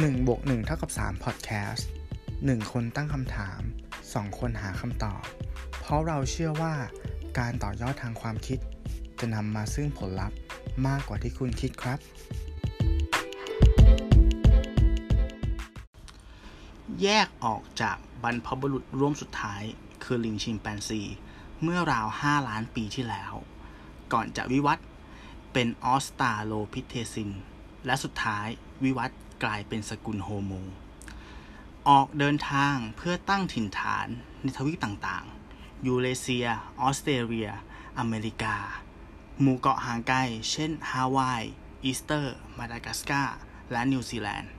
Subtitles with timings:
[0.00, 1.82] 1บวก1เท่ากับ3 Podcast
[2.26, 3.60] 1 คนตั้งคำถาม
[4.00, 5.22] 2 คนหาคำตอบ
[5.80, 6.74] เพราะเราเชื่อว่า
[7.38, 8.58] การต่อยอดทางความคิด
[9.20, 10.38] จะนำมาซึ่งผลลัพธ์
[10.86, 11.98] มากกว่าที่คุณคิดครับ
[17.02, 19.62] แยกออกจากบรรพบุรุษร่วมสุดท้าย
[20.04, 21.02] คือลิงชิมแปนซี
[21.62, 23.32] เมื่อราว 5 ล้านปีที่แล้ว
[24.12, 24.86] ก่อนจะวิวัฒน์
[25.52, 27.30] เป็นออสตราโลพิเทซีน
[27.86, 28.46] และสุดท้าย
[28.84, 30.52] วิวัฒน์ กลายเป็นสกุลโฮโม
[31.88, 34.06] ออกเดินทางเพื่อตั้งถิ่นฐาน
[34.42, 36.46] ในทวีปต่างๆ ยูเรเซีย
[36.80, 37.50] ออสเตรเลีย
[37.98, 38.56] อเมริกา
[39.40, 40.18] หมู่เกาะห่างไกล
[40.50, 41.42] เช่นฮาวาย
[41.84, 43.36] อีสเตอร์ มาดากัสการ์
[43.72, 44.50] และนิวซีแลนด์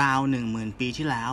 [0.00, 1.32] ราว 10,000 ปีที่แล้ว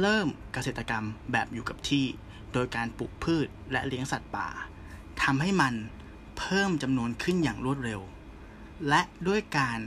[0.00, 2.06] เริ่มเกษตรกรรมแบบอยู่กับที่
[2.52, 4.48] โดยการปลูกพืชและเลี้ยงสัตว์ป่า
[5.22, 5.74] ทำให้มัน
[6.38, 8.00] เพิ่มจำนวนขึ้นอย่างรวดเร็ว
[8.88, 9.78] และด้วยการ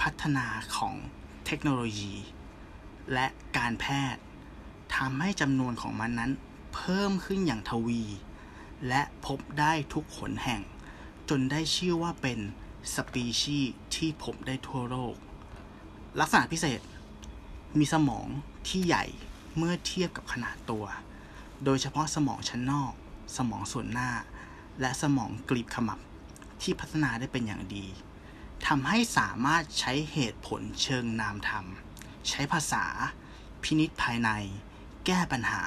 [0.00, 0.94] พัฒนาของ
[1.46, 2.14] เทคโนโลยี
[3.12, 4.22] และการแพทย์
[4.96, 6.32] ทำให้จำนวนของมันนั้น
[6.74, 8.02] เพิ่มขึ้นอย่างทวี
[8.88, 10.62] และพบได้ทุกขนแห่ง
[11.28, 12.38] จนได้ชื่อว่าเป็น
[12.94, 15.14] สปีชีส์ที่พบได้ทั่วโลก
[16.20, 16.80] ลักษณะพิเศษ
[17.78, 18.26] มีสมอง
[18.68, 19.04] ที่ใหญ่
[19.56, 20.84] เมื่อเทียบกับขนาดตัว
[21.64, 22.92] โดยเฉพาะสมองชั้นนอก
[23.36, 24.10] สมองส่วนหน้า
[24.80, 26.00] และสมองกลีบขมับ
[26.62, 27.86] ที่พัฒนาได้เป็นอย่างดี
[28.66, 31.66] ทำให้สามารถใช้เหตุผลเชิงนามธรรม
[32.28, 32.84] ใช้ภาษา
[33.62, 34.30] พินิษภายใน
[35.06, 35.64] แก้ปัญหา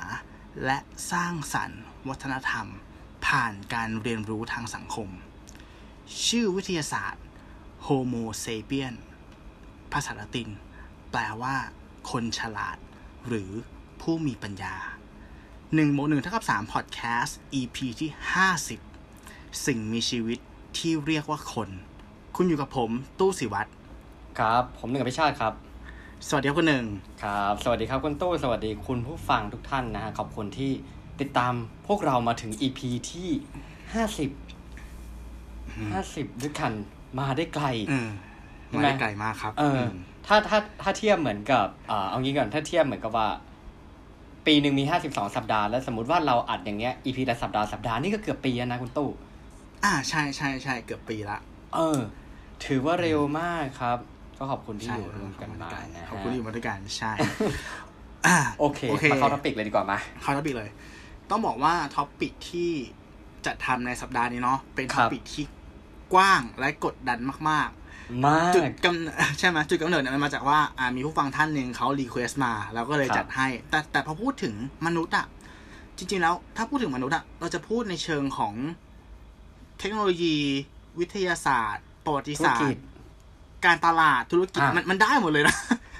[0.66, 0.78] และ
[1.12, 2.68] สร้างสรรค์วัฒนธรรม
[3.26, 5.10] ผ่านการเรียนรู้ทางสังคม
[6.26, 7.24] ชื่อวิทยาศาสตร์
[7.86, 8.96] Homo sapien
[9.92, 10.50] ภาษาละติน
[11.12, 11.56] แปลว่า
[12.12, 12.78] คนฉลาด
[13.28, 13.52] หรือ
[14.02, 14.76] ผู้มีปัญญา
[15.36, 18.12] 1บวก1เท่ากับ3 Podcast EP ที่
[18.88, 20.40] 50 สิ่งมีชีวิต
[20.78, 21.70] ที่เรียกว่าคน
[22.42, 23.70] คุณอยู่กับผมตู้สิวัตร
[24.40, 25.54] ครับ ผมหนึ่งอภิชาติครับ
[26.28, 26.86] สวัสดีครับคุณหนึ่ง
[27.24, 30.72] ครับ สวัสดีครับคุณตู้สวัสดีคุณผู้ฟังทุกท่านนะฮะขอบคุณที่
[31.22, 31.54] ติดตาม
[31.88, 32.80] พวกเรามาถึง EP
[33.12, 33.30] ที่
[33.94, 34.30] ห้าสิบ
[35.92, 36.72] ห้าสิบด้วยกัน
[37.20, 38.10] มาได้ไกลเออ
[38.70, 39.92] ใช่มาไหมได้ไกลมากครับ เออม
[40.28, 43.28] ถ้าถ้าถ้าเทียบเหมือนกับอ่าเอางี้ก่อนถ้าเทียบเหมือนกับว่า
[44.46, 49.10] ปีหนึ่งมีห้าสิบสองสัปดาห์แล้วสมมติว่าเราอัดอย่างเงี้ย EP ละสัปดาห์สัปดาห์นี่ก็เกือบปีแล้วนะคุณตู้
[49.84, 51.38] อ่าใช่ใช่ใช่เกือบปีละ
[51.76, 52.00] เออ
[52.66, 54.00] ถือว่าเร็วมากครับ
[54.38, 57.12] ก็ขอบคุณที่ใช่อยู่ร่วมกันมานะขอบฮะคุณที่อยู่มาด้วยกันใช่
[58.28, 60.70] อ่าโอเคโอเคมาเข้า topic เลยดีกว่ามาเข้า topic เลย
[61.30, 62.72] ต้องบอกว่า topic ที่
[63.46, 65.46] จะทำในสัปดาห์นี้เนาะเป็น topic ที่
[66.14, 74.54] กว้างและกดดันมากๆครับ จุดกำเนิดใช่ไหมจุดกำเนิดเนี่ยมันมาจากว่าอ่ามีผู้ฟังท่านหนึ่งเขา request มาเราก็เลยครับจัดให้ แต่แต่พอพูดถึง
[74.86, 75.26] มนุษย์อะ
[75.98, 78.54] จริงๆแล้วถ้าพูดถึงมนุษย์อะเราจะพูดในเชิงของ
[79.80, 80.36] เทคโนโลยี
[81.00, 82.86] วิทยาศาสตร์ ประวัติศาสตร์ธุรกิจ
[83.66, 85.56] การตลาดธุรกิจอะมันมันได้หมดเลยนะ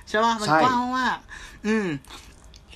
[0.10, 1.18] ใช่ป่ะมันใช่กว้างมาก
[1.68, 1.88] อืม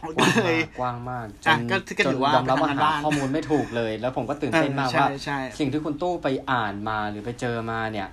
[0.02, 8.08] กก็ว้างเลมายกกว้างมากจอะนก็ก็จถืนอว่ายอมรับว่าไปทำงานหาบ้านข้อมูลไม่ถูกเลย แล้วผมก็ตื่นเต้นมากเออใช่ว่าใช่สิ่งที่คุณตู้ไปอ่านมาหรือไปเจอมาเนี่ย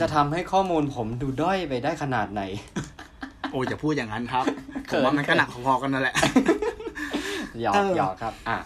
[0.00, 2.42] จะทำให้ข้อมูลผมดูด้อยไปได้ขนาดไหน
[3.50, 4.44] โอ้ยอย่าพูดอย่างนั้นครับ
[4.90, 6.14] ผเขิมนว่ามันก็เขินหนักพอๆกันนั่นแหละ
[7.60, 8.58] หยอกเออหยอกครับ อะ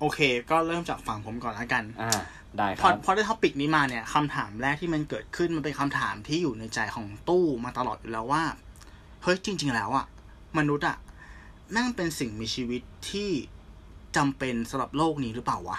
[0.00, 0.20] โอเค
[0.50, 2.12] ก็เริ่มจากฝั่งผมก่อนละกัน อ่า
[2.58, 8.42] ได้คพอรับพอได้ท็อปิกนี้มาเนี่ยคำถามแรกที่มันเกิดขึ้นมันเป็นคำถามที่อยู่ในใจของตู้มาตลอดอยู่แล้วว่า
[9.22, 10.06] เฮ้ยจริง ๆ แล้วอะ
[10.58, 10.96] มนุษย์อะ
[11.72, 13.30] แม่งเป็นสิ่งมีชีวิตที่
[14.16, 15.78] จำเป็นสำหรับโลกนี้หรือเปล่าวะ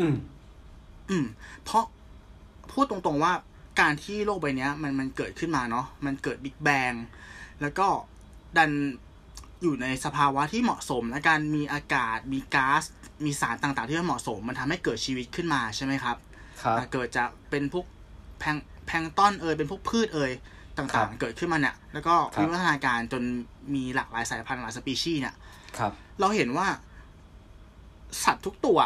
[0.00, 0.16] อืม
[1.10, 1.26] อืม
[1.64, 1.84] เพราะ
[2.72, 3.32] พูดตรงๆว่า
[3.80, 6.92] การที่โลกใบเนี้ยมันมันเกิดขึ้นมาเนาะมันเกิดบิ๊กแบง
[7.60, 7.86] แล้วก็
[8.56, 8.70] ดัน
[9.62, 12.82] อยู่ในสภาวะที่เหมาะสมและการมีอากาศมีก๊าซ
[13.24, 16.16] มีสารต่างๆ ที่มันเหมาะสม มันทำให้เกิดชีวิตขึ้นมาใช่ไหมครับ
[16.62, 17.86] ครับอะเกิดจากเป็นพวก
[18.38, 20.32] แพลงแพลงก์ต้อนเอยเป็นพวกพืชเอย
[20.76, 23.22] ครัต่างบๆเกิดขึ้นมาเนี่ยแล้วก็ครับวิวัฒนาการจน
[23.74, 25.34] มีหลากหลายสายพันธุ์หลายสปีชีส์เนี่ย
[25.78, 26.66] ครับ เราเห็นว่า
[28.24, 28.78] สัตว์ทุกตัว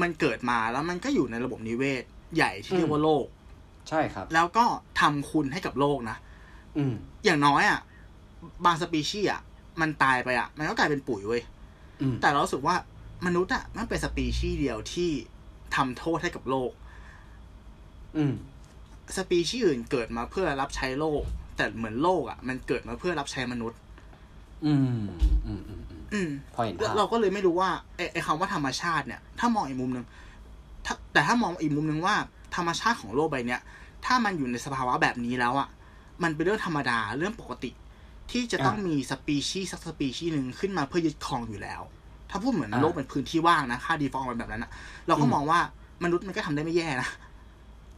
[0.00, 2.02] มันเกิดมาแล้วมันก็อยู่ในระบบนิเวศ
[2.36, 3.26] ใหญ่ที่เรียกว่าโลก
[3.88, 4.64] ใช่ครับ แล้วก็
[5.00, 6.16] ทำคุณให้กับโลกนะ
[6.76, 6.94] อืม
[7.24, 7.80] อย่างน้อยอะ
[8.64, 9.42] บางสปีชีส์อะ
[9.80, 11.42] มันตายไปอะมันก็กลายเป็นปุ๋ยเว้ย
[12.00, 12.76] อืมแต่เรารู้สึกว่า
[13.26, 15.10] มนุษย์อะมันเป็นสปีชีส์เดียวที่
[15.76, 16.72] ทำโทษให้กับโลก
[18.16, 18.34] อืม
[19.16, 21.22] สปีชีส์อื่นเกิดมาเพื่อรับใช้โลก
[21.56, 23.78] แต่เหมือนโลกอะมันเกิดมาเพื่อรับใช้มนุษย์
[24.64, 25.06] อืม
[25.46, 30.06] อืมอืมอืมอืมพอเห็นแล้วภาพเราก็เลยไม่รู้ว่าไอ้ไอ้คำว่าธรรมชาติเนี่ย ถ้ามองอีกมุมหนึ่ง
[30.86, 32.14] ถ้าแต่ถ้ามองอีกมุมหนึ่งว่า
[32.56, 33.60] ธรรมชาติของโลกใบเนี้ย
[34.04, 35.68] ถ้ามันอยู่ในสภาวะแบบนี้แล้วอะ
[36.22, 37.70] มันเป็นเรื่องธรรมดาเรื่องปกติ
[38.32, 41.80] ที่จะต้องมีสปีชีส์สักสปีชีส์หนึ่งขึ้นมาเพื่อยึดครองอยู่แล้ว
[42.30, 44.70] ถ้าพูดเหมือนโลกเป็นพื้นที่ว่างนะ ค่า default แบบนั้นนะ
[45.08, 45.60] เราก็มองว่า
[46.04, 47.08] มนุษย์มันก็ทำได้ไม่แย่นะ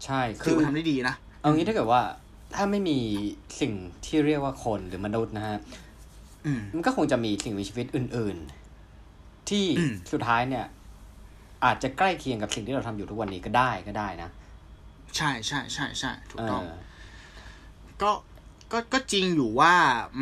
[0.04, 2.00] ใช่ คือถือว่าทำได้ดีนะ เอางี้ถ้าเกิดว่า
[2.54, 2.98] ถ้าไม่มี
[3.60, 3.72] สิ่ง
[4.04, 5.58] ที่เรียกว่าคนหรือมนุษย์นะฮะ
[6.46, 8.36] อืมมันก็คงจะมีสิ่งมีชีวิตอื่น
[8.92, 10.66] ๆ ที่อืมสุดท้ายเนี่ย
[11.64, 14.30] อาจจะใกล้เคียงกับสิ่งที่เราทำอยู่ทุกวันนี้ก็ได้ก็ได้นะ
[15.16, 16.74] ใช่ใช่ใช่ใช่ถูกต้อง เออ
[18.02, 18.10] ก็
[18.72, 19.72] ก็ก็จริงอยู่ว่า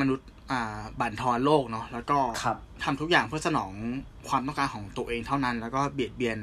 [0.00, 3.72] มนุษย์อ่าบั่นทอนโลกเนาะแล้วก็ครับทำทุกอย่างเพื่อสนอง
[4.28, 6.38] ความต้องการของตัวเองเท่านั้น แล้วก็เบียดเบียน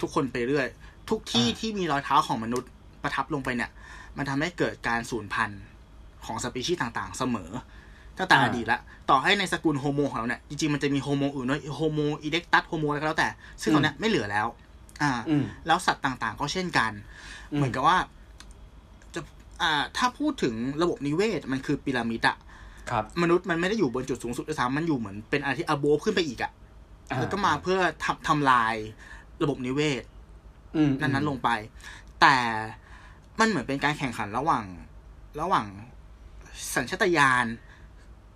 [0.00, 0.66] ทุกคนไปเรื่อย
[1.10, 2.70] ทุกที่อ่าที่มีรอยเท้าของมนุษย์
[3.02, 3.70] ประทับลงไปเนี่ย
[4.16, 5.62] มันทำให้เกิดการสูญพันธุ์
[6.26, 7.50] ของสปีชีส์ต่างๆ เสมอ
[8.18, 8.80] ตั้งแต่อดีตละ
[9.10, 13.28] ต่อให้ในสกุล Homo ของเราเนี่ย จริงๆ มันจะมี Homo อื่นด้วย Homo erectus Homo อะไรก็แล้วแต่
[13.62, 14.46] ซึ่งตอนเนี้ยไม่เหลือแล้ว
[15.02, 16.92] อ่าอืมแล้วสัตว์ต่างๆ ก็เช่นกัน
[17.52, 18.06] อืมเหมือนกับว่าจะ
[19.62, 22.36] อ่า ถ้าพูดถึงระบบนิเวศมันคือพีระมิดอะ
[22.90, 26.52] ครับ มนุษย์มันไม่ได้อยู่บนจุดสูงสุดด้วยซ้ำมันอยู่เหมือนเป็นอะไรที่อโบขึ้นไปอีกอะ
[27.10, 28.74] อ่าแล้วก็มาเพื่อทำทำลาย
[29.42, 30.02] ระบบนิเวศ
[30.76, 31.48] อืมนั้นๆลงไป
[32.20, 32.36] แต่
[33.40, 34.64] มันเหมือนเป็นการแข่งขันระหว่าง
[35.40, 35.66] ระหว่าง
[36.74, 37.46] สัญชาตญาณ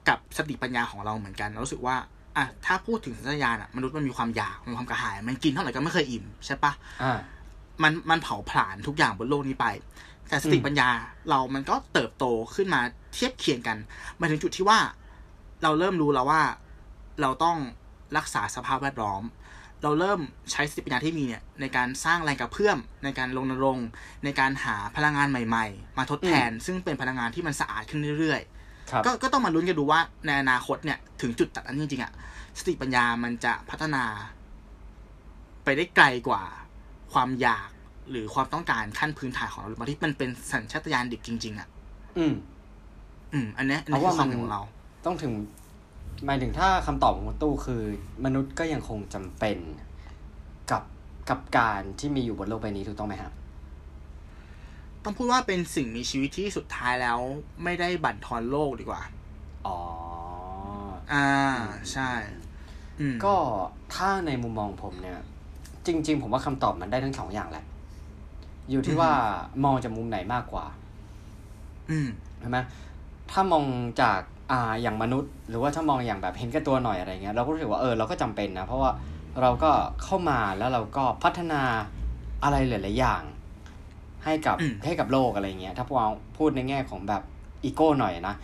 [0.09, 1.97] กับสติปัญญาของเราเหมือนกันเรารู้สึกว่า
[2.37, 6.73] อะถ้าพูดถึงสัญชาตญาณอะมนุษย์มันมีความอยากมีความกระหาย มันกินเท่าไหร่ก็ไม่เคยอิ่มใช่ปะ
[7.03, 7.19] อ่า
[7.83, 9.67] มันมันเผาผลาญทุกอย่างบนโลกนี้ไป
[10.31, 10.91] แต่สติอืมปัญญา
[11.31, 12.25] เรามันก็เติบโต
[12.55, 12.81] ขึ้นมา
[13.15, 13.79] เทียบเคียงกัน
[14.21, 14.79] มาถึงจุดที่ว่า
[15.63, 16.43] เราเริ่มรู้แล้วว่า
[17.21, 17.57] เราต้อง
[18.17, 19.23] รักษาสภาพแวดล้อม
[19.83, 23.89] เราเริ่มใช้สติปัญญาที่มีเนี่ยในการสร้างแรงกระเพื่อม ในการรณรงค์
[24.25, 28.41] ในการหาพลังงานใหม่ ๆ มาทดแทน ซึ่งเป็นพลังงานที่มันสะอาดขึ้นเรื่อย
[28.91, 32.13] ครับๆก็ก็ต้องมาลุ้นกันดูว่าในอนาคตเนี่ยถึงจุดตัดนั้นจริงๆอะ
[32.59, 34.05] สติปัญญามันจะพัฒนา
[35.65, 36.43] ไปได้ไกลกว่า
[37.13, 37.71] ความอยาก
[38.11, 41.69] หรือความต้องการขั้นพื้นฐานของเราบางที่มันเป็นสัญชาตญาณดิบจริง ๆ อะ
[42.19, 42.35] อืม
[43.33, 44.63] อืม อันเนี้ยอันเพนี้ราะคือว่าความมันเห็นของเรา
[45.07, 45.33] ต้องถึง
[46.27, 47.83] หมายถึงถ้าคำตอบของคุณตู้คือ
[48.25, 49.59] มนุษย์ก็ยังคงจำเป็น
[50.71, 50.83] กับ
[51.31, 53.33] กับการที่มีอยู่บนโลกใบนี้ถูกต้องไหมครับ
[55.05, 57.19] ต้องพูดว่าเป็นสิ่งมีชีวิตที่สุดท้ายแล้ว
[57.65, 59.03] ไม่ได้บั่นทอนโลกดีกว่า
[59.67, 59.79] อ๋อ
[61.13, 61.29] อ่า
[61.93, 62.11] ใช่
[63.01, 63.35] อืมก็
[63.95, 65.19] ถ้าในมุมมองผมเนี่ย
[65.87, 67.65] จริง ๆ ผมว่าคำตอบมันได้ทั้งสองอย่างแหละ
[68.71, 69.13] อยู่ที่ว่า
[69.65, 70.67] มองจากมุมไหนมากกว่า
[71.91, 72.09] อืม
[72.41, 72.59] ใช่ไหม
[73.31, 73.65] ถ้ามอง
[74.01, 74.21] จาก
[74.51, 78.91] อ่าอย่างมนุษย์ หรือว่าถ้ามองอย่างแบบเห็นแก่ตัวหน่อยอะไรเงี้ยเราก็รู้สึกว่าเออเราก็จำเป็นนะ เพราะว่า
[79.41, 79.71] เราก็
[80.05, 81.63] เข้ามาแล้วเราก็พัฒนา
[82.43, 83.23] อะไรหลาย ๆ อย่าง
[84.25, 87.23] ให้กับอืมให้กับโลกอะไรเงี้ยถ้าพวกเราพูดในแง่ของแบบ
[87.65, 88.35] อีโก้หน่อยนะ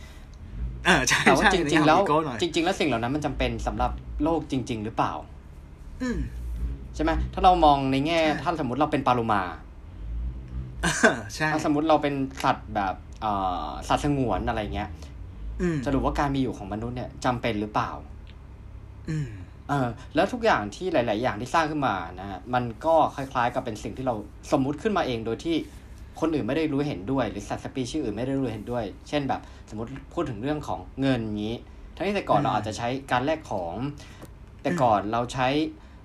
[0.84, 3.90] เออใช่แต่ว่าใช่จริง ๆ แล้วในทา ego หน่อยจริง ๆ แล้วสิ่งเหล่านั้นมันจำเป็นสำหรับ
[4.23, 5.12] โลกจริง ๆ หรือเปล่า
[6.02, 6.19] อืม
[6.94, 9.65] ใช่ไหมถ้าเรามองในแง่ใช่ถ้าสมมติเราเป็นปลาโลมาเออ
[11.34, 12.14] ใช่ถ้าสมมติเราเป็น
[12.44, 13.32] สัตว์แบบเอ่
[13.67, 14.88] อสัตว์สงวนอะไรเงี้ย
[15.62, 17.90] อืมสรุปว่าการมีอยู่ของมนุษย์เนี่ยจำเป็นหรือเปล่า
[19.11, 19.31] อืม
[19.69, 24.14] เออ แล้วทุกอย่างที่หลาย ๆ อย่างที่สร้างขึ้นมานะฮะมันก็คล้ายๆ กับเป็นสิ่งที่เรา
[24.52, 25.56] สมมุติขึ้นมาเองโดยที่
[26.20, 29.40] คนอื่นไม่ได้รู้เห็นด้วย หรือสัตว์สปีชีส์อื่นไม่ได้รู้เห็นด้วย เช่นแบบ
[29.70, 31.55] สมมติพูดถึงเรื่องของเงินนี้
[31.96, 33.75] ทั้งที่แต่ก่อนอืมเราอาจจะใช้การแลกของ
[34.62, 35.49] แต่ก่อนเราใช้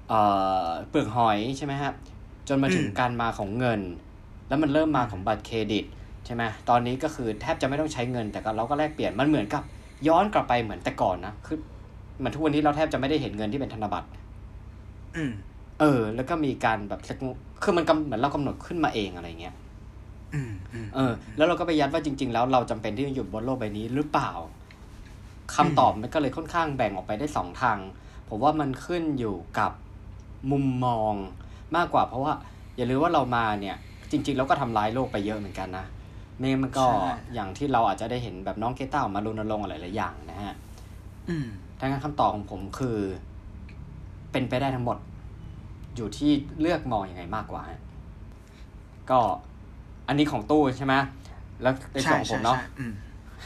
[0.09, 0.19] เอ่
[0.63, 1.91] อเปลือกหอยใช่ไหมฮะ
[2.47, 3.81] จนมาถึงอืมการมาของเงิน
[4.51, 5.85] แล้วมันเริ่มมาของบัตรเครดิต
[6.25, 9.63] ใช่ไหมตอนนี้ก็คือแทบจะไม่ต้องใช้เงินแต่ก็เราก็แลกเปลี่ยนมันเหมือนกับ
[10.07, 11.57] ย้อนกลับไปเหมือนแต่ก่อนนะคือ
[12.17, 14.07] เหมือนทุกวันนี้เราแทบจะไม่ได้เห็นเงินที่เป็นธนบัตร
[15.15, 15.31] อืม
[15.79, 17.21] เออ แล้วก็มีการแบบสก
[17.63, 19.55] คือมันกำเหมือนเรากำหนดขึ้นมาเองอะไรเงี้ย
[20.33, 24.31] อืมอืมเออ แล้วเราก็ไปยัดว่าจริง ๆ แล้วเราจำเป็นที่จะอยู่บนโลกใบนี้หรือเปล่า
[25.55, 27.77] คำตอบมันก็เลยค่อนข้างแบ่งออกไปได้สองทาง
[28.29, 29.71] ผมว่ามันขึ้นอยู่กับ
[30.51, 31.13] มุมมอง
[31.75, 32.33] มากกว่า เพราะว่า
[32.77, 33.77] อย่าลืมว่าเรามาเนี่ย
[34.11, 35.85] จริง ๆ แล้วก็ทำร้ายโลกไปเยอะเหมือนกันนะ
[36.37, 36.87] ไม่งั้นมันก็
[37.33, 40.55] อย่างที่เราอาจจะได้เห็นแบบน้องเกต้าออกมารณรงค์อะไรหลายอย่างนะฮะ
[41.29, 41.47] อืม
[41.79, 42.97] ดังนั้นคำตอบของผมคือ
[44.31, 44.97] เป็นไปได้ทั้งหมด
[45.95, 47.79] อยู่ที่เลือกมองอยังไงมากกว่าฮะ
[49.09, 49.19] ก็
[50.07, 50.95] อันนี้ของตู้ใช่ไหม
[51.61, 52.93] แล้วในส่ใช่วนของผใช่มเนาะใช่อืม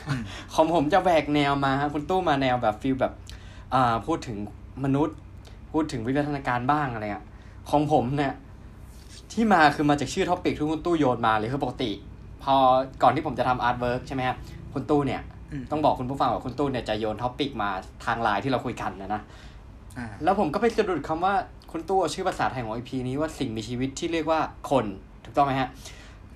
[0.07, 0.23] อืม
[0.55, 3.13] ของผมจะแหวกแนวมาฮะคุณตู้มาแนวแบบฟิลแบบ
[3.73, 4.37] อ่าพูดถึง
[4.83, 5.17] มนุษย์
[5.71, 7.25] พูดถึงวิวัฒนาการบ้างอะไรอะ
[7.69, 8.33] ของผมเนี่ย
[9.33, 11.91] ที่มาคือมาจากชื่อ topic ที่คุณตู้โยนมาเลยคือปกติ
[12.43, 12.55] พอ
[13.03, 14.35] ก่อนที่ผมจะทำ artwork ใช่ไหมฮะ
[14.73, 17.69] คุณตู้เนี่ยอืมต้องบอกคุณผู้ฟังว่าคุณตู้เนี่ยจะโยน topic มา
[18.05, 19.21] ทางไลน์ที่เราคุยกันนะนะ
[19.97, 21.33] อ่าแล้วผมก็ไปสะดุดคำว่า
[21.71, 24.39] คุณตู้เอาชื่อภาษาไทยของ EP นี้ว่าสิ่งมีชีวิตที่เรียกว่า
[24.71, 24.85] คน
[25.23, 25.69] ถูกต้องไหมฮะ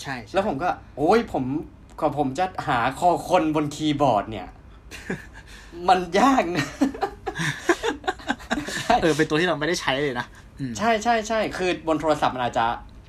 [0.02, 1.44] ใช่ใช่แล้วผมก็ โอ้ยผม
[2.00, 4.48] กว่าผมจะหาคอคนบนคีย์บอร์ดเนี่ย
[5.90, 6.66] มันยากนะ
[9.02, 12.66] เออเป็นตัวที่เราไม่ได้ใช้เลยนะอืม ใช่ใช่ใช่คือบนโทรศัพท์มันอาจจะ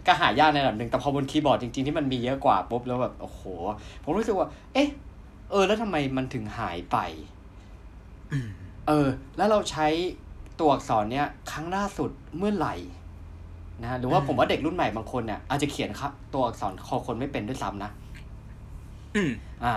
[0.07, 3.43] ก็หายากในระดับหนึ่งแต่พอบนคีย์บอร์ดจริงๆที่มันมีเยอะกว่าปุ๊บแล้วแบบโอ้โห
[4.05, 4.89] ผมรู้สึกว่า เอ๊ะ
[5.51, 6.97] เออ แล้วทำไมมันถึงหายไป
[8.33, 8.49] อืม
[8.89, 9.87] เออ แล้วเราใช้
[10.59, 12.75] ตัวอักษรเนี้ยครั้งล่าสุดเมื่อไหร่
[13.83, 17.91] นะหรือว่าอืมผมว่าเด็กรุ่นใหม่บางคนเนี่ยอาจจะเขียนครับตัวอักษรคอคนไม่เป็นด้วยซ้ำนะ
[19.15, 19.31] อืม
[19.65, 19.73] อ่า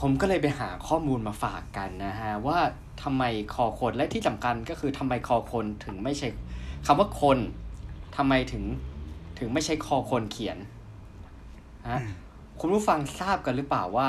[0.00, 2.58] ผมก็เลยไปหาข้อมูลมาฝากกันนะฮะ ว่า
[3.02, 3.24] ทำไม
[3.54, 6.28] คอคนและที่สำคัญก็คือทำไมคอคนถึงไม่ใช่
[6.86, 7.38] คำว่าคน
[8.16, 8.64] ทำไมถึง
[9.38, 10.58] ถึงไม่ใช่คอคนเขียน
[11.88, 12.10] ฮะอืม
[12.60, 14.08] คุณผู้ฟังทราบกันหรือเปล่าว่า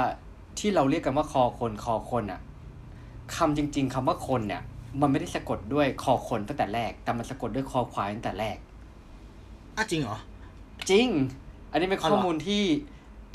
[0.60, 2.42] ที่เราเรียกกันว่าคอคนคอคนอะ
[3.36, 4.62] คำจริง ๆคำว่าคนเนี่ย
[5.02, 8.58] มันไม่ได้สะกดด้วยคอคนตั้งแต่แรก แต่มันสะกดด้วยคอควายตั้งแต่แรก
[9.78, 10.18] อะจริงเหรอ
[10.90, 11.08] จริง
[11.72, 12.64] อันนี้เป็นอ๋อข้เหอรอมูลที่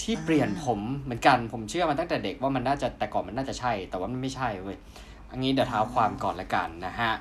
[0.02, 4.78] ที่อ่าเปลี่ยนผมเหมือนกันผมเชื่อมาตั้งแต่เด็กว่ามันน่าจะแต่ก่อนมันน่าจะใช่ แต่ว่ามันไม่ใช่เว้ย
[5.30, 7.12] อันนี้เดี๋ยวเท้าความก่อนละกันนะฮะ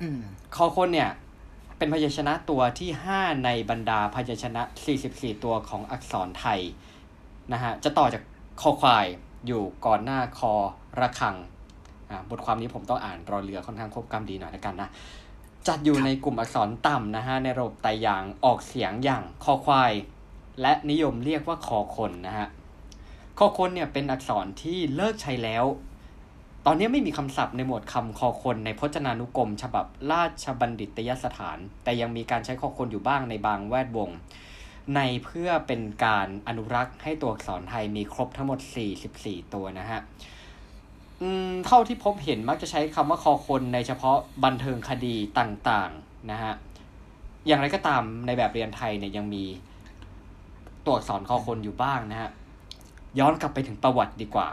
[0.00, 0.20] อืม
[0.56, 1.10] คอคนเนี่ย
[1.82, 4.62] เป็นพยัญชนะตัวที่ 5 ในบรรดาพยัญชนะ
[5.02, 6.60] 44 ตัวของอักษรไทย
[7.52, 8.22] นะฮะจะต่อจาก
[8.60, 9.06] คอควาย
[9.46, 10.52] อยู่ก่อนหน้าคอ
[11.00, 11.36] ระฆัง
[12.10, 14.88] อ่าบทความนี้ผมต้องอ่านรอเรือค่อนข้างควบกำดีหน่อยละกันนะ
[15.68, 19.92] จัดอยู่ในกลุ่มอักษรต่ำนะฮะในระบบไตยางออกเสียงอย่างคอควาย
[20.60, 22.48] และนิยมเรียกว่าคอคนนะฮะ
[23.38, 25.64] คอคนเนี่ยเป็นอักษรที่เลิกใช้แล้ว
[26.66, 34.10] ตอนนี้ไม่มีคำศัพท์ในหมวดคำคอคนในพจนานุกรม ฉบับราชบัณฑิตยสถาน แต่ยังมีการใช้คอคนอยู่บ้างในบางแวดวง
[34.96, 38.58] ในเพื่อเป็นการอนุรักษ์ให้ตัวอักษรไทยมีครบทั้งหมด
[39.06, 40.00] 44 ตัวนะฮะ
[41.66, 46.52] เท่าที่พบเห็นมักจะใช้คำว่าคอคนในเฉพาะบันเทิงคดีต่างๆนะฮะ
[47.46, 49.44] อย่างไรก็ตามในแบบเรียนไทยเนี่ยยังมี
[50.84, 52.30] ตัวอักษรคอคนอยู่บ้างนะฮะ
[53.18, 54.48] ย้อนกลับไปถึงประวัติดีกว่า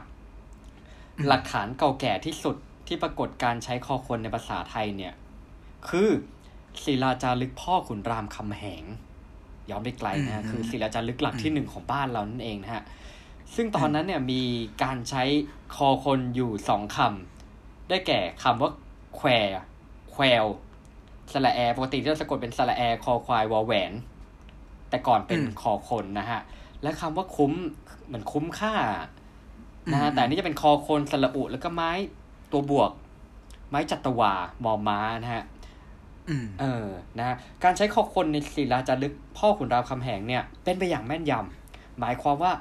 [1.27, 2.55] หลักฐานเก่าแก่ที่สุด
[2.87, 5.13] ที่ปรากฏการใช้คอคนในภาษาไทยเนี่ย
[5.89, 6.09] คือ
[6.83, 8.83] ศิลาจารึกพ่อขุนรามคำแหง
[9.69, 12.83] ย้อนไปไกลนะฮะอืมคือศิลาจารึกหลักที่หนึ่งของบ้านเรานั่นเองนะฮะ
[13.55, 14.41] ซึ่งตอนนั้นเนี่ยมี
[14.83, 15.23] การใช้
[15.75, 18.71] คอคนอยู่สองคำได้แก่คำว่า
[19.15, 19.27] แคว
[20.11, 20.45] แควล
[21.31, 23.91] สระแอปกติที่เราสะกดเป็นสระแอคอควายวอแหวน
[24.89, 26.41] แต่ก่อนเป็นอืมคอคนนะฮะ
[26.83, 27.53] และคำว่าคุ้ม
[28.05, 28.73] เหมือนคุ้มค่า
[29.91, 31.91] นะฮะอืมแต่อันนี่จะเป็นคอคนสระอุแล้วก็ไม้
[32.51, 32.91] ตัวบวก
[33.69, 35.43] ไม้จัตวามอม้านะฮะ
[36.29, 42.53] อืมเออนะฮะการใช้คอคนในศิลาจารึกพ่อขุนรามคำแหงเนี่ย เป็นไปอย่างแม่นยำหมายความว่า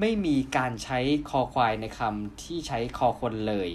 [0.00, 0.98] ไม่มีการใช้
[1.30, 3.68] คอควายในคำที่ใช้คอคนเลย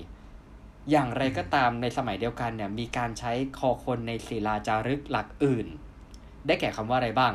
[0.92, 5.68] อย่างไรก็ตามในสมัยเดียวกันเนี่ย มีการใช้คอคนในศิลาจารึกหลักอื่น
[6.48, 7.34] ได้แก่คำว่าอะไรบ้าง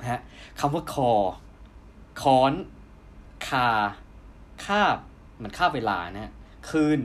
[0.00, 0.20] นะฮะ
[0.60, 1.12] คำว่าคอ
[2.22, 2.52] ค้อน
[3.48, 3.68] คา
[4.66, 4.96] คาบ
[5.36, 6.32] เหมือนคาบเวลานะฮะ
[6.70, 7.00] คืน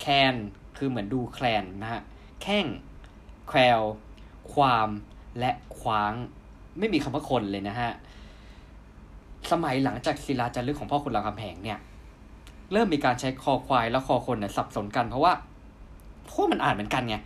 [0.00, 0.34] แคน
[0.76, 2.02] คือเหมือนดูแคลนนะฮะ
[2.42, 2.66] แข้ง
[3.48, 3.80] แควล
[4.52, 4.88] ความ
[5.38, 6.12] และคว้าง
[6.78, 7.90] ไม่มีคำว่าคนเลยนะฮะ
[9.50, 11.78] สมัยหลังจากศิลาจารึกของพ่อขุนรามคำแหงเนี่ย
[12.72, 15.32] เริ่มมีการใช้คอควายและคอคนเนี่ยสับสนกันเพราะว่า
[16.28, 17.16] พว่ามันอ่านเหมือนกันไง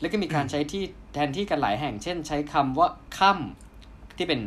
[0.00, 4.40] แล้วก็มีการใช้ที่แทนที่กันหลายแห่ง เช่น ใช้คำว่าค่ำที่เป็น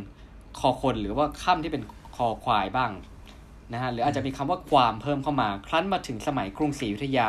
[0.59, 1.83] คอคนหรือว่าค่ำที่เป็น
[2.15, 2.91] คอควายบ้าง
[3.73, 7.27] นะฮะหรืออาจจะมีคำว่าความเพิ่มเข้ามา ครั้นมาถึงสมัยกรุงศรีอยุธยา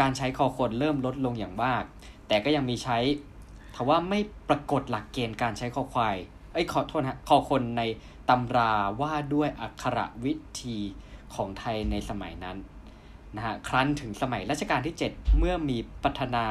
[0.00, 1.82] การใช้คอคนเริ่มลดลงอย่างมาก
[2.28, 2.98] แต่ก็ยังมีใช้
[3.74, 6.16] ทว่าไม่ปรากฏหลักเกณฑ์การใช้คอควาย
[6.52, 7.82] เอ้ขอโทษฮะคอคนใน
[8.28, 10.78] ตำราว่าด้วยอักขระวิธี
[11.34, 12.56] ของไทยในสมัยนั้น
[13.36, 16.44] นะฮะครั้นถึงสมัยรัชกาลที่ 7 เมื่อมีพัฒนา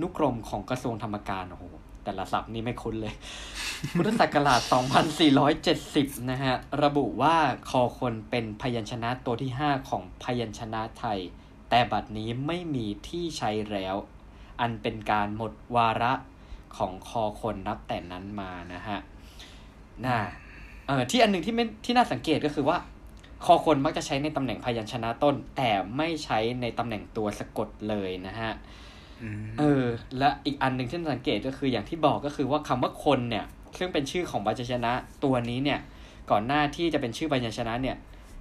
[0.00, 1.64] นุกรมของกระทรวงธรรมการโอ้โห
[2.04, 3.14] แต่ละศัพท์นี่ไม่คุ้นเลย
[3.96, 4.60] พุทธศักราช
[5.46, 7.36] 2470 นะฮะ ระบุว่า
[7.70, 11.18] คอคนเป็นพยัญชนะตัวที่ 5 ของพยัญชนะไทย
[11.70, 13.96] แต่บัดนี้ไม่มีที่ใช้แล้ว
[14.60, 16.12] อันเป็นการหมดวาระ
[16.76, 18.98] ของคอคนนับแต่นั้นมานะฮะ
[20.04, 20.16] น่า
[20.86, 22.78] เออที่อันหนึ่งที่ไม่ที่น่าสังเกตก็คือว่า
[23.44, 28.52] คอคนมักจะใช้ในตำแหน่งพยัญชนะต้น แต่ไม่ใช้ในตำแหน่งตัวสะกดเลยนะฮะ
[29.58, 29.86] เออ
[30.18, 33.44] และอีกอันหนึ่งที่น่าสังเกตก็คืออย่างที่บอกก็คือว่าคำว่าคนเนี่ย
[33.78, 34.92] ซึ่งเป็นชื่อของพยัญชนะ
[35.24, 35.80] ตัวนี้เนี่ย
[36.30, 37.96] ก่อนหน้าที่จะเป็นชื่อพยัญชนะเนี่ย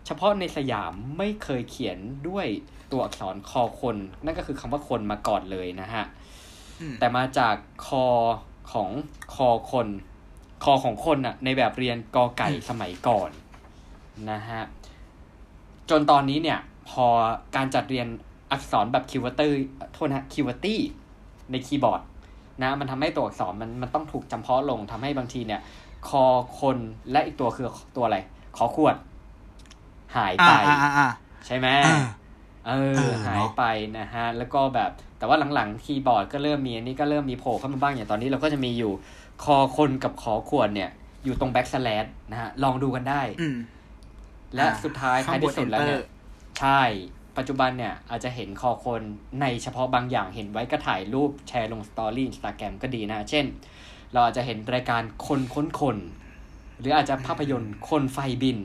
[0.06, 1.98] เฉพาะในสยามไม่เคยเขียน
[2.28, 2.46] ด้วย
[2.92, 3.96] ตัวอักษรคอคน
[4.26, 6.04] นั่นก็คือคำว่าคนมาก่อนเลยนะฮะ
[6.82, 7.56] อืมแต่มาจาก
[7.88, 8.06] คอ
[8.72, 8.90] ของ
[9.36, 9.88] คอคน
[10.64, 13.30] คอของคนอะในแบบเรียนกอไก่สมัยก่อน
[14.32, 14.62] นะฮะ
[15.90, 16.60] จนตอนนี้เนี่ย
[16.90, 17.06] พอ
[17.56, 18.08] การจัดเรียน
[18.52, 19.56] อักษรแบบคิวเตอร์
[19.94, 20.80] โทษนะฮะคิวตี้
[21.52, 22.02] ในคีย์บอร์ด
[22.62, 25.62] นะมันทำให้ตัวอักษรมันมันต้องถูกจำเพาะลงทำให้บางทีเนี่ย
[26.10, 26.24] คอ
[26.60, 26.78] คน
[27.12, 28.18] และอีกตัวคือตัวอะไร
[28.58, 28.96] ขอขวด
[30.16, 31.10] หายอ่าไปอ่าอ่าอ่า
[31.46, 32.02] ใช่ไหมอ่า
[32.68, 33.64] เอเอออหายเนอะไป
[33.98, 38.92] นะฮะ แล้วก็แบบแต่ว่าหลังๆคีย์บอร์ดก็เริ่มมีอันนี้ก็เริ่มมีโผล่เข้ามาบ้างอย่างตอนนี้เราก็จะมีอยู่
[39.44, 40.90] คอคนกับขอขวดเนี่ย
[41.26, 43.58] อยู่ตรง backslash นะฮะ ลองดูกันได้อืม
[44.56, 46.04] และอ่าสุดท้าย ท้าย ข้างบนที่สุดแล้วเนี่ย Enter
[46.60, 46.82] ใช่
[47.38, 49.02] ปัจจุบันเนี่ยอาจจะเห็นคอคน
[49.42, 53.46] ในเฉพาะบางอย่างเห็นไว้ก็ถ่ายรูปแชร์ลง story Instagram ก็ดีนะ เช่น
[54.14, 55.98] เราอาจจะเห็นรายการคนค้นคน
[56.80, 58.58] หรืออาจจะภาพยนตร์คนไฟบิน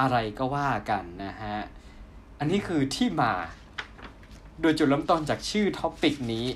[0.00, 1.56] อะไรก็ว่ากันนะฮะ
[2.38, 3.32] อันนี้คือที่มา
[4.60, 6.46] โดยจุดเริ่มต้นจากชื่อท็อปิกนี้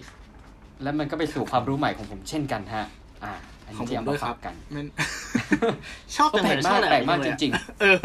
[0.83, 2.85] แล้วมันก็ไปสู่ความรู้ใหม่ของผมเช่นกันฮะ
[3.25, 3.33] อ่า
[3.67, 4.87] อันของนี้ผที่มเอาด้วมายครัฝาบกกันมัน
[6.17, 7.99] ชอบก็แปลกมากชอบแปลกมากจริงๆเออ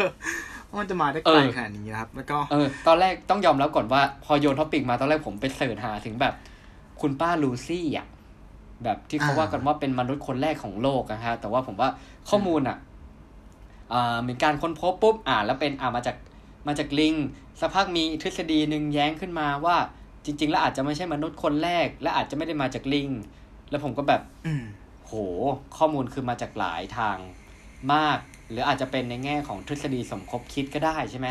[0.70, 6.34] ว่ามันจะมาได้เอไกลอขนาดนี้นะครับ แล้วก็เออตอนแรกต้องยอมรับก่อนว่า พอโยนท็อปิกมาตอนแรกผมไปเสิร์ชหาถึงแบบ
[7.00, 8.06] คุณป้าลูซี่อะ
[8.84, 11.88] แบบที่เขาอ่าว่ากันว่าเป็นมนุษย์คนแรกของโลกนะฮะแต่ว่าผมว่า
[12.30, 12.76] ข้อมูลอะ
[13.92, 16.16] อ่ามีการค้นพบปุ๊บอ่านแล้วเป็นอ่ามาจาก
[16.66, 17.14] มาจากลิง
[17.60, 19.76] สักพักมีทฤษฎีหนึ่งแย้งขึ้นมาว่า
[20.24, 23.08] จริง ๆ แล้วอาจจะไม่ใช่มนุษย์คนแรก และอาจจะไม่ได้มาจากลิง
[23.70, 24.64] แล้วผมก็แบบอืม
[25.06, 25.12] โห
[25.76, 27.16] ข้อมูลคือมาจากหลายทาง
[27.94, 28.18] มาก
[28.50, 31.28] หรืออาจจะเป็นในแง่ของทฤษฎีสมคบคิดก็ได้ใช่ไหม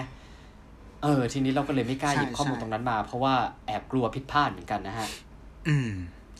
[1.03, 3.33] เออ ทีนี้เราก็เลยไม่กล้าหยิบใช่ข้อมูลใช่ตรงนั้นมา เพราะว่า
[3.65, 5.07] แอบกลัวผิดพลาดเหมือนกันนะฮะ
[5.67, 5.91] อืม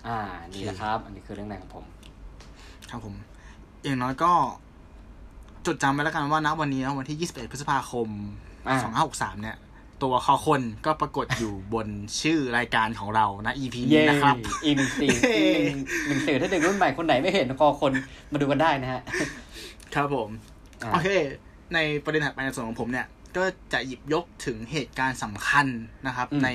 [0.08, 0.20] อ่า
[0.54, 1.86] นี่นะครับ อันนี้คือเรื่องแรกของผม
[2.90, 3.16] ครับผม
[3.84, 4.32] อย่างน้อยก็
[5.66, 8.08] จดจำไว้แล้วกันว่าณวันนี้นะวันที่ 21 พฤษภาคม
[8.68, 8.78] อ่า
[9.10, 9.58] 2563 เนี่ย
[10.04, 11.88] ตัวคอคนก็ปรากฏอยู่บน
[12.22, 15.16] ชื่อรายการของเรานะ EP นี้เย้นะครับ อีกหนึ่งสิ่ง
[15.56, 17.92] อีกหนึ่งหนึ่งสื่อถ้าเด็กรุ่นใหม่คนไหนไม่เห็นก็คน
[18.32, 19.02] มาดูกันได้นะฮะ
[19.96, 20.59] ครับผมอ่า
[20.94, 21.10] โอเค
[21.74, 23.08] ในประเด็นถัดไปในส่วนของผมเนี่ย
[23.38, 23.44] ก็
[23.74, 25.68] จะหยิบยกถึงเหตุการณ์สำคัญ
[26.08, 26.48] นะครับ ใน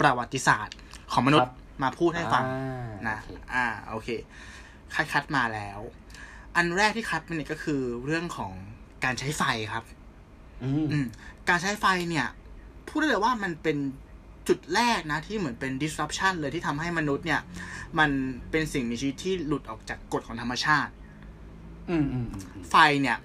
[0.00, 0.76] ประวัติศาสตร์
[1.12, 1.52] ของมนุษย์
[1.82, 4.08] มาพูดให้ฟังอ่านะโอเคอ่าโอเค
[4.94, 5.80] คัดคัดมาแล้ว
[6.56, 8.52] อันแรกที่คัดมาเนี่ยก็คือเรื่องของ
[9.04, 9.84] การใช้ไฟครับ
[10.62, 11.06] อืมอืม
[11.48, 12.26] การใช้ไฟเนี่ย
[12.88, 13.76] พูดได้เลยว่ามันเป็น
[14.48, 17.40] จุดแรกนะที่เหมือนเป็น disruption เลยที่ทำให้มนุษย์เนี่ย
[17.98, 18.10] มัน
[18.50, 20.92] เป็นสิ่งมีชีวิตที่หลุดออกจากกฎของธรรมชาติ
[21.90, 23.18] อืมอืมอืมไฟเนี่ย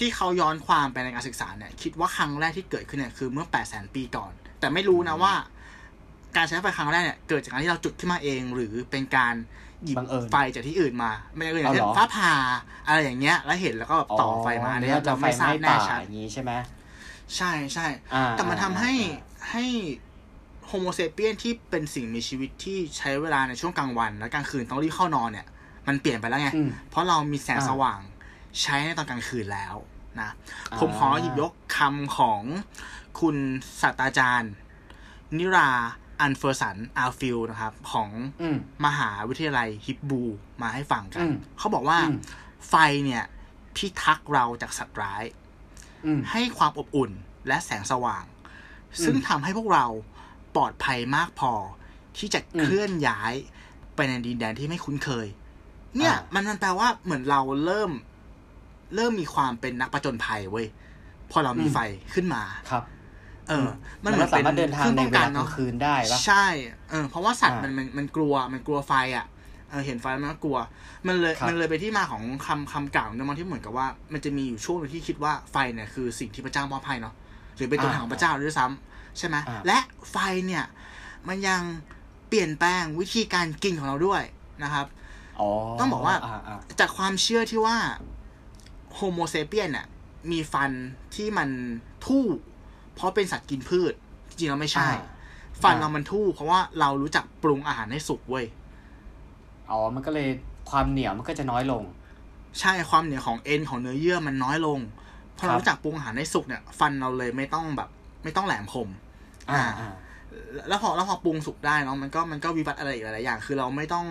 [0.00, 5.34] ที่เขาย้อนความไปในการศึกษาเนี่ยคิดว่าครั้งแรกที่เกิดขึ้นเนี่ยคือเมื่อ8 0 0 0 0 0 ปีก่อน แต่ไม่รู้นะว่า
[6.36, 9.34] การใช้ไฟครั้งแรกเนี่ยเกิดจากการที่เราจุดขึ้นมาเอง หรือเป็นการ
[9.84, 12.32] หยิบบังเอิญไฟจากที่อื่นมาไม่ได้อื่นอย่างเอาเช่เหรนอฟ้าผ่า
[12.86, 16.52] อะไรอย่างเงี้ย แล้วเห็นแล้วก็ต่อไฟมาอันเนี้ยจะเราไฟไม่ไหทราบม้แน่ป่าชัดอย่างนี้ใช่ไหม
[17.36, 19.64] ใช่ใช่อ่าแต่มันทำให้อ่าให้
[20.66, 25.46] Homo sapiens ที่เป็นสิ่งมีชีวิตที่ใช้เวลาในช่วงกลางวัน และกลางคืนต้องรีบเข้านอนเนี่ย
[25.88, 28.00] มันเปลี่ยนไปแล้วไงอืมเพราะเรามีแสงอ่าสว่าง
[28.60, 29.74] ใช้ในตอนกลางคืนแล้ว
[30.20, 30.30] นะ
[30.70, 32.42] อ่าผมขอหยิบยกคำของ
[33.20, 33.36] คุณ
[33.80, 34.52] ศาสตราจารย์
[35.38, 35.70] นิรา
[36.20, 38.10] อันเฟอร์สันอาร์ฟิลนะครับ ของ
[38.42, 40.22] อืมมหาวิทยาลัยฮิบรู
[40.62, 42.18] มาให้ฟังกันอืมเขาบอกว่าอืม
[42.68, 43.24] ไฟเนี่ย
[43.76, 45.24] พิทักษ์เราจากสัตว์ร้าย
[46.06, 47.10] อืมให้ความอบอุ่น
[47.48, 48.24] และแสงสว่าง
[49.04, 49.86] ซึ่งทำให้พวกเรา
[50.54, 51.52] ปลอดภัยมากพอ
[52.18, 53.34] ที่จะอืมเคลื่อนย้าย
[53.94, 55.26] ไปในดินแดนที่ไม่คุ้นเคย
[55.96, 57.90] เนี่ยอ่ามัมันมันแปลว่าเหมือนเราเริ่ม
[58.94, 60.66] เริ่มมีความเป็นนักประจนภัยเว้ย
[61.30, 61.78] พอเรามีไฟ
[62.14, 62.84] ขึ้นมาครับ
[63.48, 63.68] เออ
[64.04, 66.46] มัมันนเหมือนสาเป็นมารถเดินทางครื่องในป้องเวกัลานกลาเนาะงคืนได้ปะใช่
[66.90, 69.26] เออเพราะว่าสัตว์อ่ามัมันมันมันกลัวมันกลัวไฟอะ
[69.70, 70.58] เออเห็นไฟแล้วมันก็กลัว
[71.06, 77.14] มันเลยครับมันเลยไปที่มาของคำคำกล่าวเนี่ยมันที่เหมือนกับว่า มันจะมีอยู่ช่วงหนึงที่คิดว่าไฟเนี่ยคือสิ่งที่พระเจ้ามอบให้เนาะ
[77.56, 79.78] หรือเป็นตัวแทนของพระเจ้าด้วยซ้ำใช่ไหมอ่าและ
[80.10, 80.64] ไฟเนี่ย
[81.28, 81.60] มันยัง
[82.28, 84.22] เปลี่ยนแปลงวิธีการกินของเราด้วย
[84.62, 84.86] นะครับ
[85.40, 85.48] อ๋อ
[85.80, 87.76] ต้องบอกว่าอ่อ่จากความเชื่อที่ว่า
[88.94, 89.86] โฮโมเซเปียนเนี่ย
[90.30, 90.70] มีฟัน
[91.14, 91.48] ที่มัน
[92.06, 92.24] ทู่
[92.94, 93.92] เพราะเป็นสัตว์กินพืช
[94.28, 98.44] จริงๆแล้วไม่ใช่อ่าฟันอ่าเรามันทู่ เพราะว่าเรารู้จักปรุงอาหารให้สุกเว้ย
[99.70, 100.28] อ๋อ มันก็เลย
[100.70, 101.82] ความเหนียวมันก็จะน้อยลง
[102.60, 104.78] ใช่ความเหนียวของเอ็นของเนื้อเยื่อมันน้อยลง
[105.36, 107.88] พอเราครับรู้จักปรุงอาหารให้สุกเนี่ย ฟันเราเลยไม่ต้องแบบ
[108.24, 108.88] ไม่ต้องแหลมคม
[109.50, 109.92] อ่าอ่า
[110.68, 114.06] แล้วพอแล้วพอปรุงสุกได้เนาะมันก็มันก็วิวัฒน์อะไรอีกหลายๆอย่าง คือเราไม่ต้อง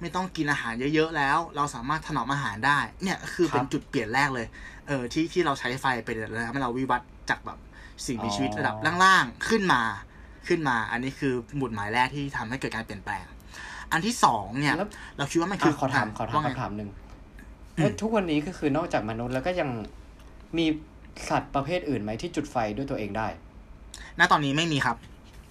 [0.00, 4.46] ไม่ต้องกินอาหารเยอะๆแล้ว เราสามารถถนอมอาหารได้ เนี่ยคือเป็นจุดเปลี่ยนแรกเลย
[4.88, 7.58] เออที่ที่เราใช้ไฟไปแล้วทำให้เราวิวัฒน์จากแบบ
[8.06, 9.82] สิ่งมีชีวิตระดับล่างๆขึ้นมา
[10.48, 13.24] ขึ้นมา อันนี้คือหมุดหมายแรกที่ทำให้เกิดการเปลี่ยนแปลง
[13.92, 16.90] อันที่สองเนี่ยแล้วเราคิดว่ามันคืออะขอถามขอถามว่ไงคำถามหนึ่ง
[17.76, 19.68] อืมเอ้ยทุกวันนี้ก็คือนอกจากมนุษย์แล้วก็ยัง
[20.58, 20.66] มี
[21.28, 23.28] สัตว์ประเภทอื่นไหมที่จุดไฟด้วยตัวเองได้
[24.18, 24.96] ณ ตอนนี้ไม่มีครับ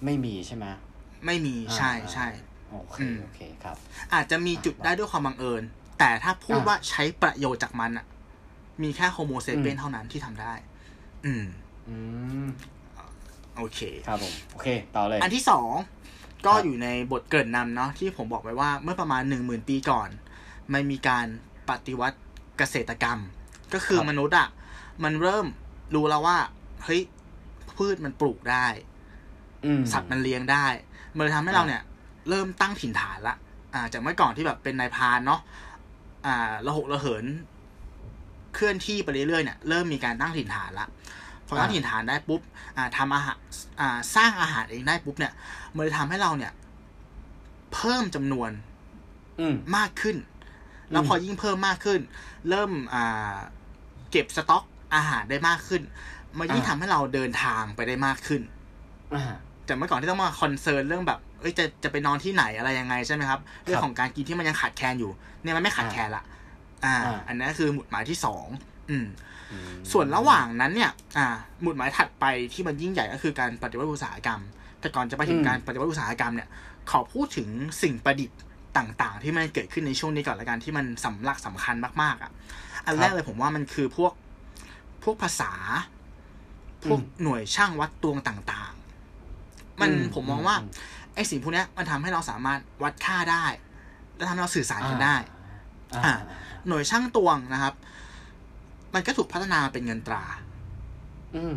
[0.04, 0.66] ไม่มีใช่ไหม
[1.26, 2.26] ไม่มี ใช่อ่าใช่
[2.72, 3.76] โอเคอืมโอเคครับ
[4.14, 5.62] อาจจะมีจุดได้ด้วยความบังเอิญ
[5.98, 8.06] แต่ถ้าพูดอะว่าใช้ประโยชน์จากมันอะ
[8.82, 10.54] มีแค่โฮโมเซเปียนอืมเท่านั้นที่ทำได้
[11.26, 11.44] อืม
[11.88, 11.96] อื
[12.44, 12.46] ม
[13.56, 15.70] โอเค ครับผม โอเค ต่อเลย อันที่สอง
[16.46, 20.08] ก็ครับอยู่ในบทเกริ่นนำเนาะที่ผมบอกไปว่าเมื่อประมาณหนึ่งหมื่นปีก่อน
[20.72, 21.26] มันมีการ
[21.70, 22.18] ปฏิวัติ
[22.58, 23.18] เกษตรกรรม
[23.74, 24.48] ก็คือมนุษย์อะ
[25.04, 25.46] มันเริ่ม
[25.94, 26.38] รู้แล้วว่า
[26.84, 27.02] เฮ้ย
[27.76, 28.66] พืชมันปลูกได้
[29.64, 30.66] อืมสัตว์มันเลี้ยงได้
[31.16, 31.82] มันเลยทำให้เราเนี่ย
[32.28, 33.36] เริ่มตั้งถิ่นฐานละ
[33.74, 35.40] อ่าจากเมื่อก่อนที่แบบเป็นนายพรานเนาะ
[36.26, 37.24] อ่าระหกระเหิน
[38.54, 40.86] เคลื่อนที่ไปเรื่อยๆเนี่ยเริ่มมีการตั้งถิ่นฐานละ
[41.46, 42.40] พอตั้งอ่าถิ่นฐานได้ปุ๊บ
[42.76, 43.38] อ่าทำอาหาร
[43.80, 45.32] อ่าสร้างอาหารเองได้ปุ๊บเนี่ย
[45.74, 46.52] มันเลยทำให้เราเนี่ย
[47.74, 48.50] เพิ่มจำนวน
[49.40, 50.16] อืมมากขึ้น
[50.90, 52.00] แล้วอืมพอยิ่งเพิ่มมากขึ้น
[52.48, 53.36] เริ่มอ่า
[54.10, 55.82] เก็บสต็อกอาหารได้มากขึ้น
[56.38, 58.42] มันยิ่งอ่าทำให้เราเดินทางไปได้มากขึ้น
[59.14, 59.24] อ่า
[59.68, 65.10] จากเมื่อก่อนที่ต้องมาคอนเซิร์นเรื่องแบบ เอ้ยจะจะไปนอนที่ไหนอะไรยังไงใช่ไหมครับ เรื่องของการกินที่มันยังขาดแคลนอยู่
[65.42, 66.24] เนี่ยมันไม่ขาดแคลนละ
[66.84, 68.46] อ่าอ่าอันนั้นคือหมุดหมายที่สอง
[68.90, 69.06] อืม
[69.52, 71.26] อืม ส่วนระหว่างนั้นเนี่ย อ่า
[71.62, 74.40] หมุดหมายถัดไปที่มันยิ่งใหญ่ก็คือการปฏิวัติอุตสาหกรรม
[74.80, 76.48] แต่ก่อนจะไปถึงอืมการปฏิวัติอุตสาหกรรมเนี่ย
[76.90, 77.48] ขอพูดถึง
[77.82, 78.38] สิ่งประดิษฐ์
[78.76, 82.30] ต่างๆ ที่มันเกิดขึ้นในช่วงนี้ก่อนละกันที่มันสำลักสำคัญมากๆ อะ
[82.86, 84.12] อันแรกเลยผมว่ามันคือพวก
[85.04, 85.52] พวกภาษา
[86.84, 90.56] พวกหน่วยช่างวัดตวงต่างๆ มันผมมองว่า
[91.14, 93.44] ไอ้สิ่งพวกเนี้ยมันทำให้เราสามารถวัดค่าได้
[94.16, 95.16] และทำให้เราสื่อสารกันได้
[95.94, 96.14] อ่าอ่า
[96.66, 97.74] หน่วยช่างตวงนะครับ
[98.94, 100.24] มันก็ถูกพัฒนาเป็นเงินตรา
[101.36, 101.54] อืม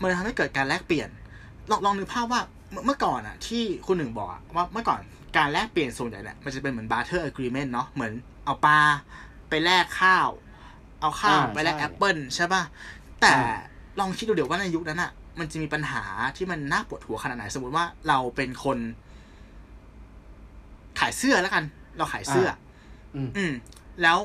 [0.00, 1.08] มันทำให้เกิดการแลกเปลี่ยน
[1.70, 5.00] ลองลองนึกภาพว่าเมื่อเมื่อก่อนอะที่คุณหนึ่งบอกอะว่าเมื่อก่อน
[5.36, 8.12] การแลกเปลี่ยนส่วนใหญ่เนี่ยมันจะเป็นเหมือน barter agreement เนาะเหมือน
[8.44, 8.78] เอาปลา
[9.48, 10.28] ไปแลกข้าว
[11.00, 12.62] เอาข้าวอ่าไปแลกใช่แอปเปิลใช่ป่ะ
[13.20, 13.58] แต่อ่า
[14.00, 16.02] ลองคิดดูเดี๋ยวว่าในยุคนั้นอะ มันจะมีปัญหา
[16.36, 18.78] ที่มันน่าปวดหัวขนาดไหน สมมติว่าเราเป็นคน
[21.00, 21.64] ขายเสื้อแล้วกัน
[21.98, 22.48] เราขายเสื้อ
[23.14, 23.52] อืมอืม
[24.02, 24.18] แล้ว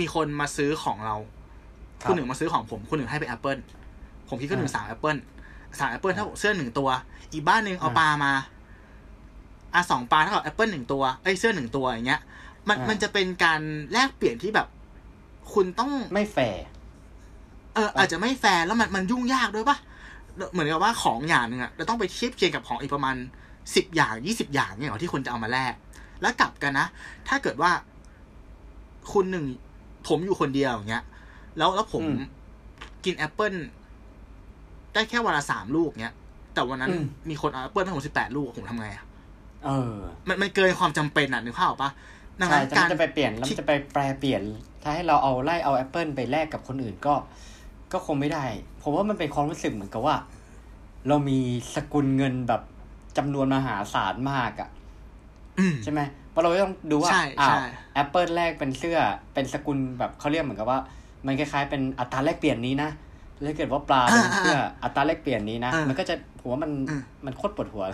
[0.00, 1.16] มีคนมาซื้อของเรา
[2.02, 3.58] ครับคุณหนึ่งมาซื้อของผมคุณหนึ่งให้ไปแอปเปิล
[4.28, 5.16] ผมคิดคุณหนึ่งอ่าสามแอปเปิล
[5.78, 6.88] สามแอปเปิลเท่ากับเสื้อหนึ่งตัว
[7.32, 8.32] อีกบ้านหนึ่งเอาอ่าปลามา
[9.74, 12.20] อะสองปลาเท่ากับแอปเปิลหนึ่งตัวเอ้ยเสื้อหนึ่งตัวอย่างเงี้ย
[12.68, 13.60] มันอ่ามัมันจะเป็นการ
[13.92, 14.68] แลกเปลี่ยนที่แบบ
[15.52, 16.64] คุณต้องไม่แฟร์
[17.74, 19.76] เอออาจจะไม่แฟร์แล้วมันมันยุ่งยากด้วยปะ
[20.52, 23.16] เหมือนกับว่าของอย่างหนึ่งอะเราต้องไปเทียบเคียงกับของอีกประมาณ
[23.76, 25.74] สิบอย่างยี่สิบอย่างเนี่ยเหรอที่คนจะเอามาแลก
[26.20, 26.86] แล้วกลับกันนะ
[27.28, 27.70] ถ้าเกิดว่า
[29.12, 29.44] คุณหนึ่ง
[30.08, 31.04] ผมอยู่คนเดียวอย่างเงี้ย
[31.58, 32.20] แล้วแล้วผมอืม
[33.04, 33.54] กินแอปเปิล
[34.94, 36.14] ได้แค่วันละสามลูกเงี้ย
[36.54, 39.04] แต่วันนั้นอืมมีคนเอาแอปเปิลให้ผมสิบแปดลูกผมทำไงอะ
[39.64, 39.94] เออ
[40.28, 41.90] มันมันเกินความจำเป็นอะนึกภาพออกปะ
[42.40, 44.42] ดังใช่นั้นถ้าการมันจะไปเปลี่ยนแล้วมันจะไปแปลเปลี่ยน
[44.82, 47.14] ถ้าให้เราเอาไล่เอาแอปเปิลไปแลกกับคนอื่นก็
[47.92, 48.44] ก็คงไม่ได้
[48.82, 50.16] ผมว่ามันเป็นความรู้สึกเหมือนกับว่า
[51.08, 51.38] เรามี
[51.74, 52.62] สกุลเงินแบบ
[53.16, 54.68] จำนวนมหาศาลมากอะ่ะ
[55.58, 57.60] อืมใช่ไหมเพราะเราต้องดูว่าใช่อ้าใช่ว
[57.94, 58.98] แอปเปิลแลกเป็นเสื้อ
[59.34, 60.78] เป็นสกุลแบบเขาเรียกเหมือนกับว่า
[61.26, 62.90] มันคล้ายๆ เป็นอัตราแลกเปลี่ยนนี้นะ
[63.40, 67.84] แล้วถ้าเกิดว่าปลาเป็นเสื้ออัตราแลกเปลี่ยนนี้นะอ่ามัมันก็จะผมว่ามันอืมมันโคตรปวดหัว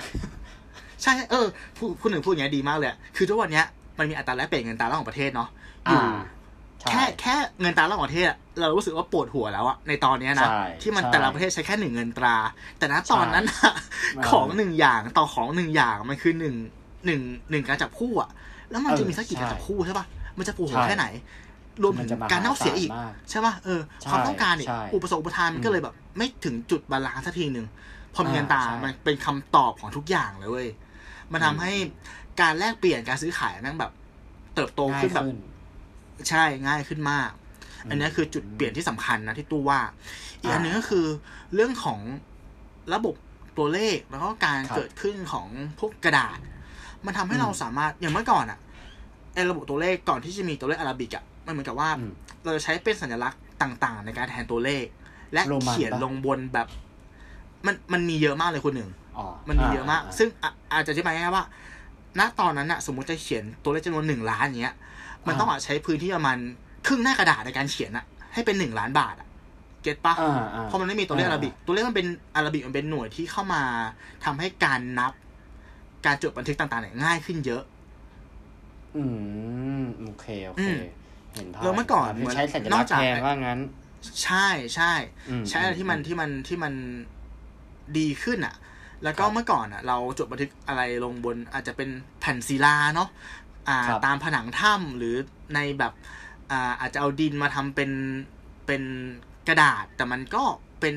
[1.02, 3.66] ใช่เออคุณคุณหนึ่งพูดอย่างเนี้ยดีมากเลยอะคือทุกวันเนี้ย
[3.98, 5.48] มันมีอัตราแลกเปลี่ยนเงินตราระหว่างประเทศเนาะ
[5.88, 6.41] อยู่อ่าใช่
[6.90, 12.36] แค่แค่เงินตราระหว่างประเทศอะเรารู้สึกว่าปวดหัวแล้วอะในตอนเนี้ยนะใช่ที่มันใช่แต่ละประเทศใช้แค่หนึ่งเงินตรา
[12.78, 13.72] แต่ณตอนนั้นอะ
[14.16, 16.54] เออของหนึ่งอย่างต่อของหนึ่งอย่างมันคือหนึ่ง
[17.06, 18.30] หนึ่งหนึ่งการจับคู่อะ
[18.70, 20.06] แล้วมันเออจะมีสักกี่การใช่จับคู่ใช่ปะ
[20.38, 21.06] มันจะปวดหัวใช่แค่ไหน
[21.82, 27.66] มันจะมหาศาลมากใช่ปะ รวมถึงการเน่าเสียอีกเออใช่ความต้องการอีกใช่อุปสงค์อุปทานมันก็เลยแบบ ไม่ถึงจุด balance สักทีหนึ่ง
[28.14, 30.68] พอมีเงินตราอ่าใช่มันเป็นคำตอบของทุกอย่างเลยเว้ย
[31.32, 31.72] มันทำให้
[32.40, 33.92] การแลกเปลี่ยนการซื้อขายแม่งแบบ
[34.54, 35.38] เติบโตง่ายขึ้นแบบขึ้น
[36.30, 37.30] ใช่ง่ายขึ้นมาก
[37.84, 39.80] อืมอันนี้คือจุดเปลี่ยนที่สำคัญนะที่ตู้ว่า
[40.40, 41.06] อีกอันหนึงอ่าก็คือ
[41.54, 42.00] เรื่องของ
[42.94, 43.14] ระบบ
[43.58, 45.46] ตัวเลขแล้วก็การครับเกิดขึ้นของ
[45.78, 46.38] พวกกระดาษ
[47.06, 48.58] มันทำให้อืมเราสามารถอย่างเมื่อก่อนอะ
[49.34, 52.12] ไอระบบตัวเลขก่อนที่จะมีตัวเลขอาราบิกอะมันเหมือนกับว่าอืม
[52.44, 54.84] เราจะใช้เป็นสัญลักษณ์ต่าง ๆ ในการแทนตัวเลข
[55.32, 56.66] และโรมันเขียนปะลงบนแบบ
[57.66, 61.44] มันมันมีเยอะมากเลยคุณหนึ่งอ๋อมันมีเยอะมากาซึ่งอะอาจจะอธิบายง่ายๆว่า
[62.18, 64.76] ณตอนนั้นอะสมมติจะเขียนตัวเลขจำนวนหนึ่งล้านอย่างเงี้ย
[65.28, 66.38] มันต้องอาจใช้พื้นที่ประมาณ
[66.86, 68.04] ครึ่งหน้ากระดาษในการเขียนอะ
[68.34, 69.28] ให้เป็นหนึ่งล้านบาทอะ
[69.82, 73.62] เก็ตปะอ่าอ่าเพราะมันไม่มีตัวเลขอาราบิก ตัวเลขมันเป็นอาราบิกมันเป็นหน่วยที่เข้ามา
[74.24, 75.12] ทำให้การนับ
[76.06, 77.62] การจดบันทึกต่างๆเนี่ยง่ายขึ้นเยอะ
[78.96, 79.04] อื
[79.80, 80.78] มโอเคโออืเคม
[81.34, 83.60] เห็นภาพแล้วเมื่อก่อนคือใช้สัญนลัอกกษณ์จากแทนว่างั้น
[84.24, 84.92] ใช่ใช่
[85.30, 86.74] อืมใช้อะไรที่มันอืมที่มันที่มัน
[87.98, 88.54] ดีขึ้นอะ
[89.04, 91.88] แล้วก็ครับเมื่อก่อนอะเราจดบันทึกอะไรลงบนอาจจะเป็น
[92.20, 93.41] แผ่นศิลาเนาะอ่าครับ
[94.04, 95.14] ตามผนังถ้ำหรือ
[95.54, 95.92] ในแบบ
[96.50, 97.90] อ่าอาจจะเอาดินมาทำเป็น
[98.66, 98.82] เป็น
[99.48, 100.42] กระดาษ แต่มันก็
[100.80, 100.96] เป็น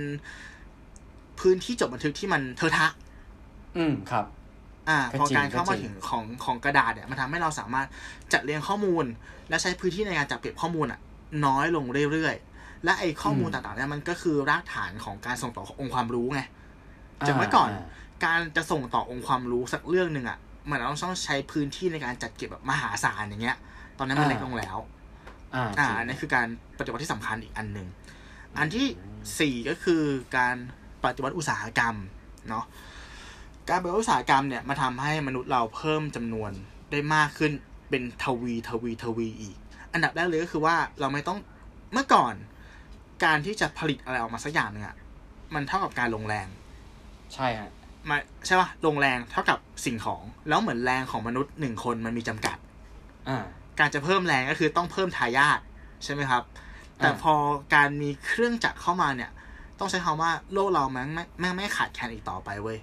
[1.39, 2.88] พื้นที่จดบันทึกที่มันเทอะทะ
[3.78, 4.25] อืมครับ
[4.89, 7.88] อ่าก็พอจริงการเข้าก็มาจริงถึงของของกระดาษเนี่ยมันทำให้เราสามารถ
[8.34, 9.06] จัดเรียงข้อมูล
[9.49, 10.99] และใช้พื้นที่ในการจัดเก็บข้อมูลอะ
[11.45, 16.41] น้อยลงเรื่อยๆ และไอ้ข้อมูลต่างๆเนี่ยมันก็คือรากฐานของการส่งต่อขององค์ความรู้ไง
[17.28, 17.69] จากเมื่อก่อน
[18.25, 20.38] การจะส่งต่อองค์ความรู้สักเรื่องหนึ่งอะ
[20.69, 23.58] มันเราต้องใช้พื้นที่ในการจัดเก็บแบบมหาศาลอย่างเงี้ย
[23.97, 24.78] ตอนนั้นมันเล็กลงแล้ว
[25.56, 26.47] อ่าอ่าจริงอันนี้คือการ
[26.78, 27.88] ปฏิวัติที่สำคัญอีกอันหนึ่ง
[28.58, 28.88] อันที่
[29.39, 30.04] สี่ก็คือ
[30.38, 30.56] การ
[31.04, 31.95] ปฏิวัติอุตสาหกรรม
[32.49, 32.65] เนาะ
[33.69, 36.51] การปฏิวัติอุตสาหกรรมเนี่ยมาทำให้มนุษย์เราเพิ่มจำนวน
[36.91, 37.51] ได้มากขึ้น
[37.89, 39.58] เป็นทวีทวีทวีอีก
[39.93, 41.39] อันดับแรกเลยก็คือว่าเราไม่ต้อง
[41.93, 42.34] เมื่อก่อน
[43.23, 44.95] การที่จะผลิตอะไรออกมาสักอย่างหนึ่งอะ
[45.54, 46.47] มันเท่ากับการลงแรง
[47.34, 47.71] ใช่ฮะ
[48.10, 52.58] มาใช่ปะลงแรงเท่ากับสิ่งของ แล้วเหมือนแรงของมนุษย์หนึ่งคนมันมีจำกัด
[53.30, 53.38] อ่า
[53.80, 55.60] การจะเพิ่มแรงก็คือต้องเพิ่มทายาท
[56.04, 56.44] ใช่ไหมครับ
[56.98, 57.34] แต่อ่าพอ
[57.76, 59.32] การมีเครื่องจักรเข้ามาเนี่ย
[59.80, 62.78] ต้องใช้คำว่าโลกเราแม่งไม่แม่งไม่ขาดแคลนอีกต่อไปเว้ย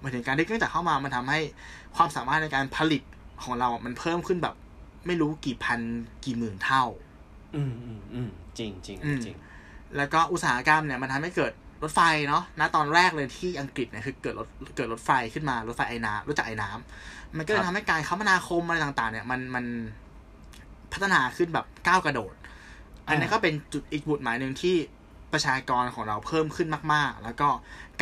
[0.00, 1.40] หมายถึงการที่เครื่องจักรเข้ามามันทำให้
[1.96, 3.02] ความสามารถในการผลิต
[3.42, 4.54] ของเรา มันเพิ่มขึ้นแบบ
[5.06, 5.80] ไม่รู้กี่พัน
[6.24, 6.84] กี่หมื่นเท่า
[7.56, 9.36] อืมอืมอืมจริงจริงอืมจริง
[9.96, 19.64] แล้วก็อุตสาหกรรมเนี่ยมันทำให้เกิด รถไฟเนาะณตอนแรกเลยที่อังกฤษเนี่ยคือเกิดรถเกิดรถไฟขึ้นมารถไฟไอ้น้ำรู้จักไอ้น้ำมันก็เลยทำให้การคมนาคมอะไรต่าง ๆ เนี่ย มันมัน
[20.92, 22.34] พัฒนาขึ้นแบบก้าวกระโดด
[23.08, 24.76] อันนี้ก็เป็นจุดอีกบุดหมายหนึ่งที่
[25.32, 27.48] ประชากรของเราเพิ่มขึ้นมาก ๆ แล้วก็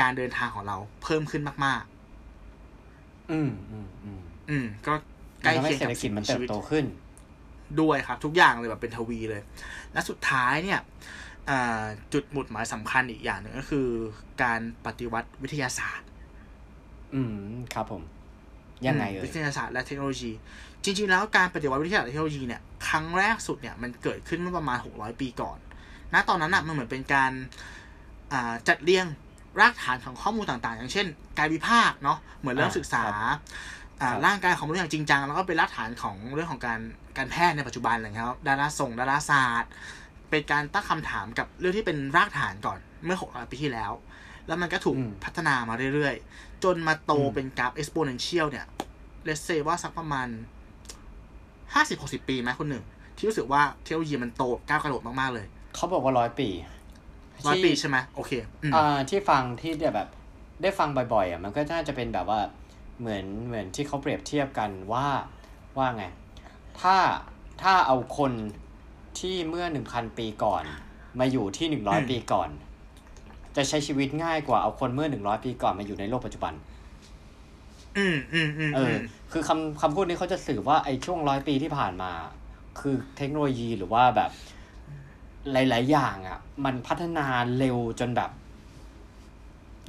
[0.00, 1.82] การเดินทางของเราเพิ่มขึ้นมาก
[3.32, 4.92] อืมอืมอืมๆอืมก็
[5.42, 6.84] ใกล้ทำให้เคียงเศรษฐกับกิจมันเติบโตขึ้น
[7.80, 9.42] ด้วยครับ ทุกอย่างเลยแบบเป็นทวีเลย
[9.92, 10.88] และสุดท้ายเนี่ยอ่า
[12.12, 13.86] จุดหมุดหมายสำคัญอีกอย่างหนึ่งก็คือ
[14.42, 16.08] การปฏิวัติวิทยาศาสตร์
[17.14, 17.36] อืม
[17.74, 18.02] ครับผม
[18.86, 20.30] ยังไงเอ่วิยทยาศาสตร์และเทคโนโลยี
[20.84, 25.58] จริง ๆ แล้วการปฏิวัติวิทยาศาสตร์และเทคโนโลยีเนี่ยครั้งแรกสุดเนี่ยมันเกิดขึ้นเมื่อประมาณ 600 ปีก่อน
[26.14, 27.32] ณ ตอนนั้นอะมันเหมือนเป็นการ
[28.32, 29.06] อ่าจัดเรียง
[29.60, 31.06] รากฐานของข้อมูลต่างๆ อย่างเช่น
[31.38, 33.38] กายวิภาคเนาะเหมือนเริ่มอ่าศึกษาครับ
[34.00, 36.80] อ่าครับร่างกายของมนุษย์อย่างจริงจังแล้วก็เป็นรากฐานของเรื่องของการ
[37.16, 39.70] การแพทย์ในปัจจุบันอะไรเงี้ยครับดาราส่งดาราศาสตร์
[40.30, 43.92] เป็นการตั้งคำถามกับเรื่องที่เป็นรากฐานก่อนเมื่อ600ปีที่แล้ว
[44.46, 48.66] แล้วมันก็ถูกอืมพัฒนามาเรื่อยๆ จนมาโตอืมเป็นกราฟ exponential เนี่ย
[49.24, 50.28] เลสเซว่าสักประมาณ
[51.74, 52.84] ห้าสิบหกสิบปีไหมคุณหนึ่ง
[53.16, 56.48] ที่รู้สึกว่าเทคโนโลยีมันโตก้าวกระโดดมากๆเลย เขาบอกว่าร้อยปี
[57.46, 60.08] ร้อยที่ปีใช่ไหมโอเคอืมอ่าที่ฟังที่แบบ
[60.62, 62.40] ได้ฟังบ่อยๆอะมันก็น่าจะเป็นแบบว่า
[63.00, 65.06] เหมือนเหมือนที่เขาเปรียบเทียบกันว่า
[65.78, 66.04] ว่าไง
[66.80, 66.96] ถ้า
[67.62, 68.32] ถ้าเอาคน
[69.18, 70.64] ที่เมื่อหนึ่งพันปีก่อน
[71.20, 72.49] มาอยู่ที่หนึ่งร้อยปีก่อน
[73.57, 76.55] จะใช้ชีวิตง่ายกว่าเอาคนเมื่อหนึ่งร้อยปีก่อนมาอยู่ในโลกปัจจุบัน
[77.99, 78.96] อืมอืมอืมเออือม
[79.33, 82.11] คือคำคำพูดนี้เขาจะสื่อว่าไอ้ช่วงร้อยปีที่ผ่านมา
[82.81, 84.31] คือเทคโนโลยีหรือว่าแบบ
[85.53, 87.27] หลาย ๆ อย่างอะ มันพัฒนา
[87.59, 88.31] เร็วจนแบบ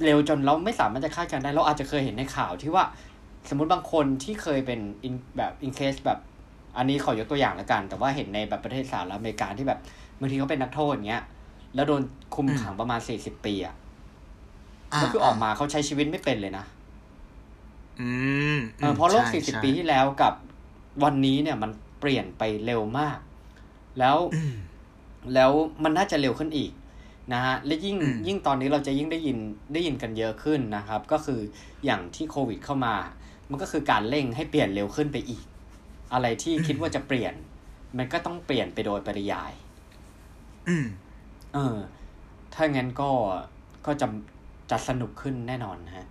[0.04, 2.84] เร็วจนเราไม่สามารถจะคาดการณ์ได้ เราอาจจะเคยเห็นในข่าวที่ว่า
[3.48, 6.18] สมมติบางคนที่เคยเป็น in แบบ in case แบบ
[6.76, 9.80] อันนี้ขอยกตัวอย่างแล้วกัน แต่ว่าเห็นในแบบประเทศสหรัฐอเมริกาที่แบบ
[10.20, 11.24] บางทีเขาเป็นนักโทษอย่างเงี้ย
[11.74, 12.02] แล้วโดน
[12.34, 13.74] คุมขังประมาณสี่สิบปีอะ
[14.96, 16.64] แล้วคือออกมาเขาใช้ชีวิตไม่เป็นเลยนะ
[18.00, 18.08] อื
[18.56, 20.32] มเออเพราะโลกใช่สี่สิบใช่ปีที่แล้วกับ
[21.04, 23.18] วันนี้เนี่ยมันเปลี่ยนไปเร็วมาก
[23.98, 24.54] แล้วอืม
[25.34, 25.50] แล้ว
[25.84, 26.70] มันน่าจะเร็วขึ้นอีก
[27.32, 29.38] นะฮะและยิ่งอืมยิ่งตอนนี้เราจะยิ่งได้ยิน
[29.72, 31.40] ได้ยินกันเยอะขึ้นนะครับ ก็คือ
[31.84, 32.94] อย่างที่โควิดเข้ามา
[33.50, 35.44] มันก็คือการเร่งให้เปลี่ยนเร็วขึ้นไปอีก
[36.12, 37.34] อะไรที่คิดว่าจะเปลี่ยน
[37.98, 39.52] มันก็ต้องเปลี่ยนไปโดยปริยาย
[40.68, 40.86] อืม
[41.54, 41.76] เออ
[42.54, 43.10] ถ้างั้นก็
[43.86, 44.06] ก็จะ
[44.70, 46.08] จะสนุกขึ้นแน่นอนฮะ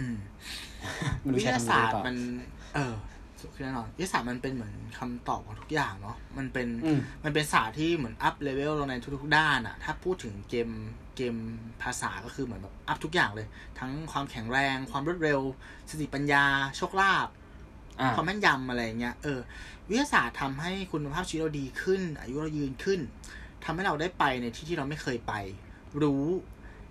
[0.00, 0.18] อืม
[1.20, 2.16] วิทยาศาสตร์ ไม่รู้ใช่คำนี้ศาหรือเปล่ามัน
[2.74, 2.94] เออ
[3.40, 10.68] สุดแน่นอนวิทยาศาสตร์มันเป็นเหมือนคำตอบของทุกอย่างเนาะมันเป็นอืมมันเป็นศาสตร์ที่เหมือน up level เราในทุกๆด้านอะถ้าพูดถึงเกม
[11.16, 11.34] เกม
[11.82, 13.46] ภาษาก็คือเหมือนแบบ up ทุกอย่างเลย
[13.78, 15.40] ทั้งความแข็งแรง ความรวดเร็ว
[15.90, 16.44] สติปัญญา
[16.76, 17.39] โชคลาภอ่า
[18.16, 19.40] ความแม่นยำอะไรเงี้ย เออ
[19.88, 23.00] วิทยาศาสตร์ทำให้คุณภาพชีวิตเราดีขึ้น อายุเรายืนขึ้น
[23.64, 25.32] ทำให้เราได้ไปในที่ที่เราไม่เคยไป
[26.02, 26.24] รู้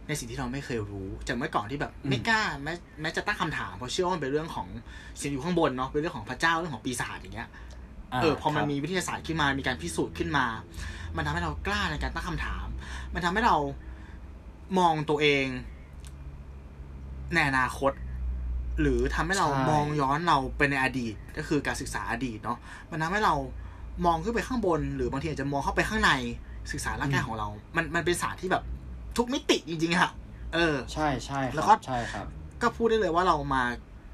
[0.07, 4.67] ในสิ่งที่เราไม่เคยรู้ จากเมื่อก่อนที่แบบอืมไม่กล้าแม้แม้จะตั้งคำถามเพราะเชื่อว่ามันเป็นเรื่องของ
[5.21, 7.49] สิ่งอยู่ข้างบนเนาะเป็นเรื่องของพระเจ้าเรื่องของปีศาจอย่างเงี้ย
[8.21, 10.45] เออพอมันครับมีวิทยาศาสตร์ขึ้นมามีการพิสูจน์ขึ้นมา
[11.15, 12.67] มันทำให้เรากล้าในการตั้งคำถาม
[13.13, 13.55] มันทำให้เรา
[14.79, 15.45] มองตัวเอง
[17.33, 17.91] ในอนาคต
[18.81, 22.57] หรือทำให้เราใช่มองย้อนเราไปในอดีต ก็คือการศึกษาอดีตเนาะ
[22.91, 23.35] มันทำให้เรา
[24.05, 26.11] มองขึ้นไปข้างบน หรือบางทีอาจจะมองเข้าไปข้างใน
[26.71, 28.63] ศึกษาร่างกายของเรา มันมันเป็นศาสตร์ที่แบบ
[29.17, 30.11] ทุกมิติจริงๆอะ
[30.53, 32.25] เออ ใช่ใช่คแล้รัวก็บใช่ครับ
[32.61, 33.63] ก็พูดได้เลยว่าเรามา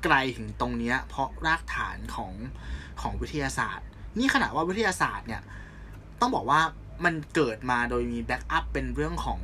[0.03, 2.31] ไกลถึงตรงเนี้ย เพราะรากฐานของ
[3.01, 3.87] ของวิทยาศาสตร์
[4.19, 5.41] นี่ขนาดว่าวิทยาศาสตร์เนี่ย
[6.19, 6.61] ต้องบอกว่า
[7.05, 9.39] มันเกิดมาโดยมี backup เป็นเรื่องของ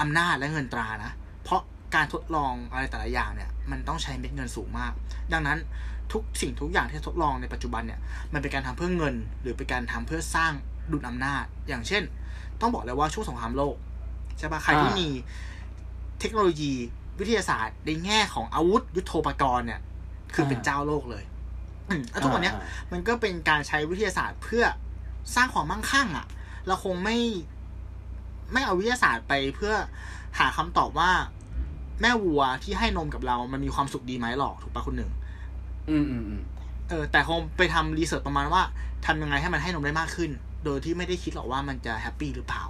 [0.00, 1.60] อำนาจและเงินตรานะ เพราะ
[1.94, 4.92] การทดลองอะไรแต่ละอย่างเนี่ย มันต้องใช้เม็ดเงินสูงมาก
[5.32, 5.58] ดังนั้น
[6.12, 8.00] ทุกสิ่งทุกอย่างที่ทดลองในปัจจุบันเนี่ย
[8.32, 10.52] มันเป็นการทำเพื่อเงิน หรือเป็นการทำเพื่อสร้าง
[10.92, 12.02] ดุลอำนาจ อย่างเช่น
[12.60, 13.76] ต้องบอกเลยว่าช่วงสงครามโลก
[14.38, 15.18] ใช่ปะใครที่อ่ามีมี
[16.20, 16.72] เทคโนโลยี
[17.20, 19.80] วิทยาศาสตร์ในแง่ของอาวุธยุโทโธปกรณ์เนี่ย
[20.34, 21.24] คือเป็นเจ้าโลกเลย
[21.88, 24.64] อืมแล้วทุกวันเนี้ยอ่ามันก็เป็นการใช้วิทยาศาสตร์เพื่อ
[25.34, 26.26] สร้างความมั่งคั่งอะ่ะ
[26.66, 27.18] เราคงไม่
[28.52, 29.74] ไม่เอาวิทยาศาสตร์ไปเพื่อ
[30.38, 31.10] หาคำตอบว่า
[32.00, 35.10] แม่วัวที่ให้นมกับเรา มันมีความสุขดีไหมหรอกถูกปะคุณหนึ่ง
[35.90, 36.42] อืมอืมอืม
[36.88, 38.62] เออ แต่คงไปทำรีเสิร์ชประมาณว่า
[39.06, 40.30] ทำยังไงให้มันให้นมได้มากขึ้น
[40.64, 42.62] โดยที่ไม่ได้คิดหรอกว่ามันจะแฮปปี้หรือเปล่า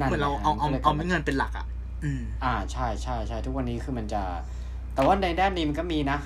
[0.00, 1.66] นั่นเหมือนเราแหละเอาเอาก็ลยเอาเม็ดเงินเป็นหลักอะ่ะ
[2.04, 4.22] อืม อ่าใช่ใช่ใช่ทุกวันนี้คือมันจะ
[4.94, 6.18] แต่ว่าในด้านนี้มันก็มีนะ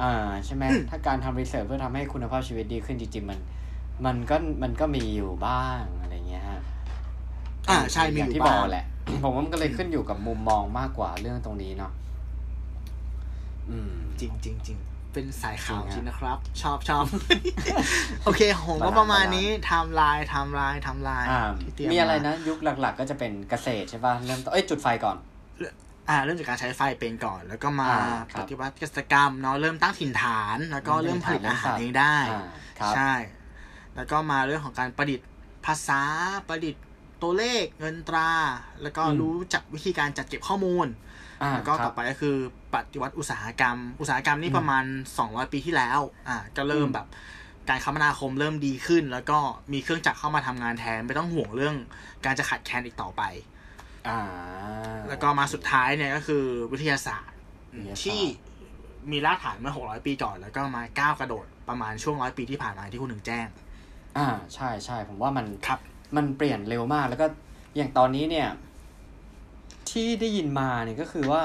[0.00, 0.12] อ่า
[0.46, 3.38] ใช่ไหมอืมถ้าการทำ research เพื่อทำให้คุณภาพชีวิตดีขึ้นจริงๆมัน
[4.06, 6.44] มันก็มันก็มีอยู่บ้างอะไรเงี้ย
[7.68, 8.86] อ่าใช่มีอย่างอยู่ที่บอกบ้างแหละ
[9.22, 11.92] ผมว่ามันก็เลยขึ้นอยู่กับมุมมองมากกว่าเรื่องตรงนี้เนาะ
[13.70, 14.78] อืม จริงจริงจริง
[15.12, 17.04] เป็นสายข่าวจริริงฮะนะครับ ชอบชอบ
[18.24, 25.16] โอเคผมก็ balance ประมาณ balance นี้ timeline timeline timelineน์อ่าที่เตรียมมีอะไรนะ ยุคหลัก ๆ ก็จะเป็นเกษตรใช่ป่ะเริ่มต้นเอ้ยจุดไฟก่อน
[26.08, 32.44] อ่าเริ่มจากการใช้ไฟเป็นก่อน แล้วก็มาอ่าครัปบฏิวัติเกษตรกรรมเนาะเริ่มตั้งถิ่นฐาน แล้วก็เริ่เริ่มมผลิตอาหารเลี้เอยงงสัตว์ได้อ่า
[32.78, 33.12] ครับใช่
[33.96, 35.26] แล้วก็มาเรื่องของการประดิษฐ์
[35.66, 36.00] ภาษา
[36.48, 36.84] ประดิษฐ์
[37.22, 38.30] ตัวเลขเงินตรา
[38.82, 40.86] แล้วก็อืมรู้จักวิธีการจัดเก็บข้อมูล
[41.42, 42.36] อ่าแล้วก็ครัต่อบไปก็คือ
[42.74, 44.84] ปฏิวัติอุตสาหกรรม อุตสาหกรรมนี่อืมประมาณ
[45.18, 47.06] 200 ปีที่แล้ว อ่า ก็เริ่มอืมแบบ
[47.68, 49.38] การคมนาคมเริ่มดีขึ้น แล้วก็
[49.72, 51.76] มีเครื่องจักรเข้ามาทำงานแทน ไม่ต้องห่วงเรื่อง
[52.24, 53.22] การจะขาดแคลนอีกต่อไป
[54.08, 54.20] อ่า
[55.08, 57.36] แล้วก็มาสุดท้ายเนี่ยก็คือวิทยาศาสตร์
[57.74, 58.20] วิทยาศาสตร์ ที่
[59.10, 63.46] มีรากฐานเมื่อ 600 ปีก่อน แล้วก็มาก้าวกระโดดประมาณช่วงร้อยปีที่ผ่านมาที่คุณหนึ่งแจ้ง
[64.18, 65.78] อ่า ใช่ใช่ผมว่ามันครับ
[66.16, 67.26] มันเปลี่ยนเร็วมาก แล้วก็
[67.76, 68.48] อย่างตอนนี้เนี่ย
[69.90, 71.42] ที่ได้ยินมาเนี่ยก็คือว่า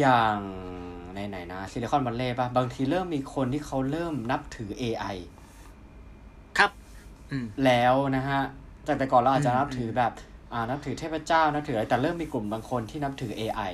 [0.00, 0.36] อย่าง
[1.14, 5.16] ในไหนๆนะซิลิคอนวัลเลย์ป่ะ บางทีเริ่มมีคนที่เขาเริ่มนับถือ AI
[6.58, 6.70] ครับ
[7.32, 8.40] อืมแล้วนะฮะ
[8.86, 10.12] จากแต่ก่อนเราอาจจะอืมนับถือแบบ
[10.52, 13.72] อ่านับถือเทพเจ้านับถืออะไรแต่เริ่มมีกลุ่มบางคนที่นับถือ AI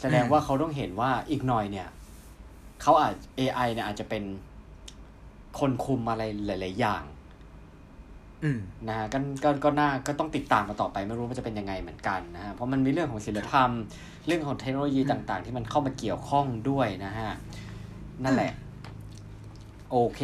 [0.00, 1.88] แสดงว่าเขาต้องเห็นว่าอีกหน่อยเนี่ย
[2.82, 4.24] เขาอาจ AI เนี่ยอาจจะเป็น
[5.58, 7.13] คนคุมอะไรหลาย ๆ อย่างอืม
[8.88, 13.70] นะฮะก็ก็ก็น่าก็ต้องติดตามกันต่อไปไม่รู้ว่าจะเป็นยังไงเหมือนกันนะฮะเพราะมันมีเรื่องของศิลธรรม
[14.26, 17.30] เรื่องของเทคโนโลยีอืมต่าง ๆ ที่มันเข้ามาเกี่ยวข้องด้วยนะฮะ
[18.24, 18.52] นั่นแหละ
[19.90, 20.20] โอเค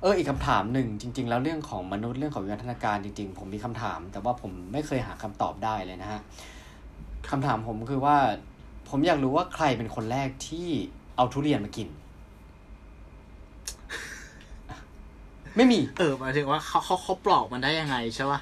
[0.00, 6.20] เอออีกคำถามหนึ่งจริง ๆ แล้วเรื่องของมนุษย์เรื่องของวิวัฒนาการจริง ๆ ผมมีคำถาม แต่ว่าผมไม่เคยหาคำตอบได้เลยนะฮะ
[7.30, 8.16] คำถามผมคือว่า
[8.88, 10.68] ผมอยากรู้ว่าใครเป็นคนแรกที่
[11.16, 11.88] เอาทุเรียนมากิน
[15.56, 18.40] ไม่มี เออหมายถึงว่าเขาเขาเขาปลอกมันได้ยังไงใช่ปะ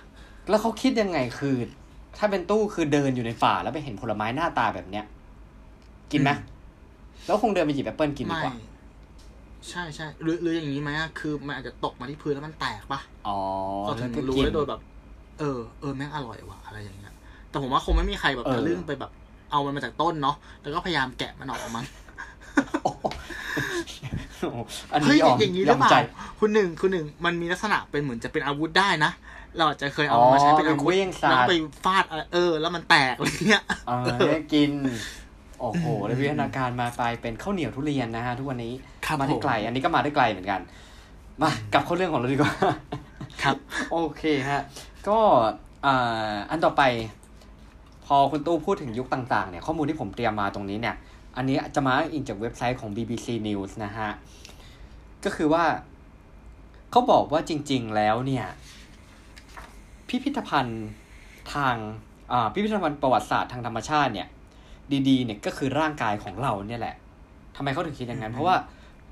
[0.48, 1.56] แล้วเขาคิดยังไงคือ
[2.18, 5.04] ถ้าเป็นตู้คือเดินอยู่ในป่าแล้วไปเห็นผลไม้หน้าตาแบบเนี้ย
[6.12, 6.30] กินไหม
[7.26, 8.54] แล้วคงเดินไปหยิบแอปเปิลกินดีไม่กว่า
[9.70, 13.38] ใช่ใช่หรือหรืออย่างนี้ไหมอะคือมันอาจจะตกมาที่พื้นแล้วมันแตกปะอ๋อ
[13.82, 14.80] เราถึแล้วงก็รู้กินได้โดยแบบ
[15.40, 17.14] เออเออแม่งอร่อยว่ะอะไรอย่างเงี้ย
[17.50, 19.10] แต่ผมว่าคงไม่มีใครแบบเออตะลึ่งไปแบบ
[19.50, 21.86] เอามันมาจากต้นเนาะแล้วก็พยายามแกะมันออกมั้ง
[22.82, 24.58] โอ้โห
[24.92, 25.96] อันเฮ้นี้ยยอมอย่างนี้หยรืออมเปล่าใจ
[26.40, 29.12] คุณหนึ่งคุณหนึ่งมันมีลักษณะเป็นเหมือนจะเป็นอาวุธได้นะ
[29.56, 31.52] เราอาจจะเคยเอามันมาใช้เป็นอาวุธอ๋อเป็นเครื่องศาสตร์แล้วไป
[31.84, 34.70] ฟาดอะไรเออ แล้วมันแตกอะไรเงี้ยเออได้กิน
[35.60, 38.72] โอ้โหแล้ววิวัฒนาการมาไปเป็นข้าวเหนียวทุเรียนนะฮะทุกวันนี้
[39.06, 40.60] ครับมาได้ผมไกล อันนี้ก็มาได้ไกลเหมือนกัน
[41.42, 42.52] มากลับเข้าเรื่องของเราดีกว่า
[43.42, 43.56] ครับ
[43.90, 44.60] โอเคฮะ
[45.08, 45.18] ก็
[45.86, 46.82] อ่าอันต่อไป
[48.06, 50.96] พอคุณตู้พูดถึงยุคต่างๆเนี่ยข้อมูลที่ผมเตรียมมาตรงนี้เนี่ย
[51.38, 54.10] อันนี้จะมาอ้างอิงจากเว็บไซต์ของ BBC News นะฮะ
[55.24, 55.64] ก็คือว่า
[56.90, 58.46] เขาบอกว่าจริง ๆ แล้วเนี่ย
[60.08, 60.86] พิพิธภัณฑ์
[61.54, 61.74] ทาง
[62.32, 64.28] อ่าพิพิธภัณฑ์ประวัติศาสตร์ทางธรรมชาติเนี่ย
[65.08, 66.96] ดีๆ เนี่ยก็คือร่างกายของเราเนี่ยแหละ
[67.56, 68.56] ทำไมเขาถึงคิดอย่างนั้นอืมเพราะว่า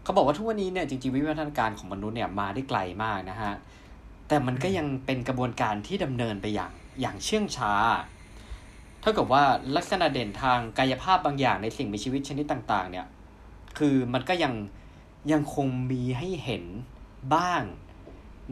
[0.02, 3.54] เขาบอกว่าทุกวันนี้เนี่ยจริง ๆ วิวัฒนาการของมนุษย์เนี่ยมาได้ไกลมากนะฮะ
[4.28, 7.72] แต่มันก็ยังเป็นกระบวนการที่ดำเนินไปอย่างอย่างเชื่องช้า
[8.14, 9.45] เท่ากับว่า
[9.77, 13.07] ลักษณะเด่นทางกายภาพบางอย่างในสิ่งมีชีวิตชนิดต่างๆ เนี่ย
[13.79, 14.55] คือมันก็ยัง
[15.33, 16.64] ยังคงมีให้เห็น
[17.35, 17.62] บ้าง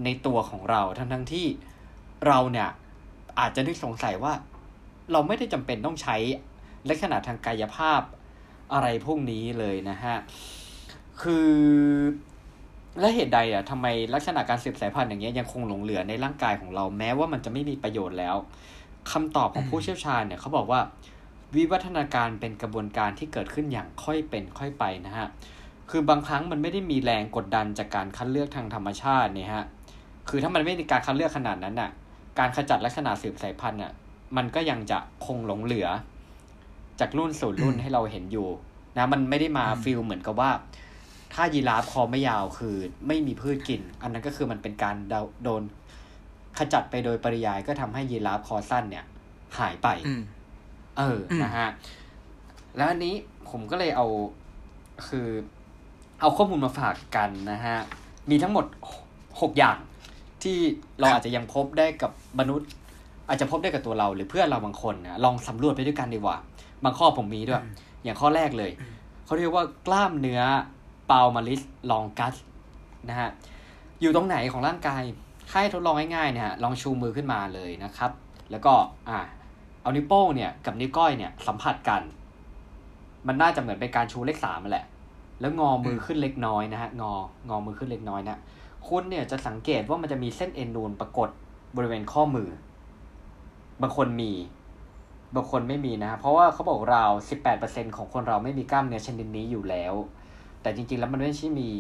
[0.05, 1.47] ในตัวของเราทั้งทั้งที่
[2.27, 2.69] เราเนี่ย
[3.41, 4.33] อาจจะนึกสงสัยว่า
[5.13, 6.17] เราไม่ได้จำเป็นต้องใช้
[6.89, 8.01] ลักษณะทางกายภาพ
[8.73, 10.17] อะไรพวกนี้เลยนะฮะ
[11.23, 11.51] คือ
[13.01, 18.37] และเหตุใดอะทำไมลักษณะการสืบสายพันธุ์อย่างเงี้ยยังคงหลงเหลือในร่างกายของเราแม้ว่ามันจะไม่มีประโยชน์แล้ว
[19.13, 20.81] คำตอบของผู้เชี่ยวชาญเนี่ยเขาบอกว่า
[21.55, 25.29] วิวัฒนาการเป็นกระบวนการที่เกิดขึ้นอย่างค่อยเป็นค่อยไปนะฮะ
[25.91, 29.67] คือบางครั้งมันไม่ได้มีแรงกดดันจากการคัดเลือกทางธรรมชาติเนี่ยฮะ
[30.29, 31.91] คือถ้ามันไม่มีการคัดเลือกขนาดนั้นน่ะ
[32.39, 33.93] การขจัดลักษณะสืบสายพันธุ์น่ะ
[34.37, 35.89] มันก็ยังจะคงหลงเหลือ
[37.01, 38.49] จากรุ่นสู่รุ่นให้เราเห็นอยู่
[38.97, 40.51] นะมันไม่ได้มาอืมฟิลเหมือนกับว่า
[41.35, 42.77] ถ้ายีราฟคอไม่ยาวคือ
[43.07, 45.63] ไม่มีพืชกิน อันนั้นก็คือมันเป็นการเดาโดน
[46.59, 49.05] ขจัดไปโดยปริยายก็ทำให้ยีราฟคอสั้นเนี่ย
[49.59, 50.23] หายไปอืม
[50.99, 51.69] เอออืมนะฮะ
[52.77, 53.15] แล้วอันนี้
[53.51, 54.07] ผมก็เลยเอา
[55.09, 55.29] คือ
[56.21, 57.77] เอาข้อมูลมาฝากกันนะฮะ
[58.31, 58.65] มีทั้งหมด
[59.41, 59.79] หกอย่าง
[60.43, 60.59] ที่
[61.01, 62.71] เราอาจจะยังพบได้กับมนุษย์
[63.29, 66.37] อาจจะพบได้กับตัวเราหรือเพื่อนเราบางคนนะลองสำรวจไปด้วยกันดีกว่า
[66.85, 67.73] บางข้อผมมีด้วยอืม
[68.05, 68.93] อย่างข้อแรกเลยอืม
[69.25, 70.43] เขาเรียกว่ากล้ามเนื้อ
[71.07, 72.35] เปามาลิสลองกัส
[73.09, 73.31] นะฮะ
[74.01, 75.03] อยู่ตรงไหนของร่างกาย
[75.57, 78.11] ให้ทดลองง่ายๆเนี่ยฮะลองชูมือขึ้นมาเลยนะครับ
[78.51, 78.73] แล้วก็
[79.09, 79.21] อ่า
[79.83, 82.03] เอานิ้วโป้งเนี่ยกับนิ้วก้อยเนี่ยสัมผัสกัน
[83.27, 84.87] มันน่าจะเหมือนเป็นการชูเลขสามอันแหละ
[85.41, 87.15] แล้วงอมือขึ้นเล็กน้อยนะฮะงอ
[87.49, 88.37] งอมือขึ้นเล็กน้อยนะ
[88.87, 91.29] คุณเนี่ยจะสังเกตว่ามันจะมีเส้นเอ็นนูนปรากฏ
[91.77, 92.49] บริเวณข้อมือ
[93.83, 94.33] บางคนมี
[95.35, 99.95] บางคนไม่มีนะ เพราะว่าเขาบอกราสิบแปดเปอร์เซ็นของคนเราไม่มีกล้ามเนื้อชนิดนี้อยู่แล้ว
[100.63, 101.71] แต่จริงๆ แล้วมันไม่ใช่มี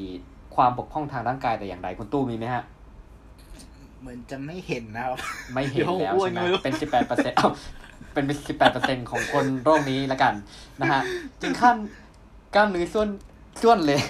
[0.54, 2.64] ความบกพร่องทางร่างกายแต่อย่างใดคุณตู้มีไหมฮะ
[4.04, 5.18] เหมือนจะไม่เห็นนะครับ
[5.54, 7.36] ไม่เห็นแล้วเดี๋ยวอ้วนใช่ไหมไม่รู้เป็นสิบแปดเปอร์เซ็นต์
[8.14, 10.34] เป็นสิบแปดเปอร์เซ็นของคนโรคนี้ละกัน
[10.80, 11.00] นะฮะ
[11.40, 11.76] จึงขั้น
[12.54, 13.08] กล้ามเนื้อส่วน
[13.62, 14.00] ส่วนเลย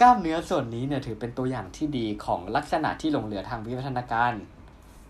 [0.00, 4.32] กล้ามเนื้อส่วนนี้เนี่ยถือเป็นตัวอย่างที่ดีของลักษณะที่หลงเหลือทางวิวัฒนาการ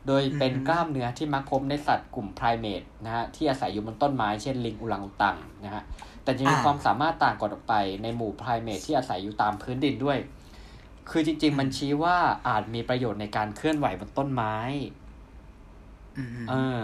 [0.06, 5.82] โดยเป็นกล้ามเนื้อที่มักพบในสัตว์กลุ่มไพรเมตนะฮะที่อาศัยอยู่บนต้นไม้เช่นลิงอุลังอุตังนะฮะ
[6.22, 10.18] แต่จะมีความสามารถต่างกันออกไปในหมู่ primate ที่อาศัยอยู่ตามพื้นดินด้วย
[11.10, 12.16] คือจริง ๆ มันชี้ว่า
[12.48, 14.56] อาจมีประโยชน์ในการเคลื่อนไหวบนต้นไม้
[16.18, 16.82] อืมเออ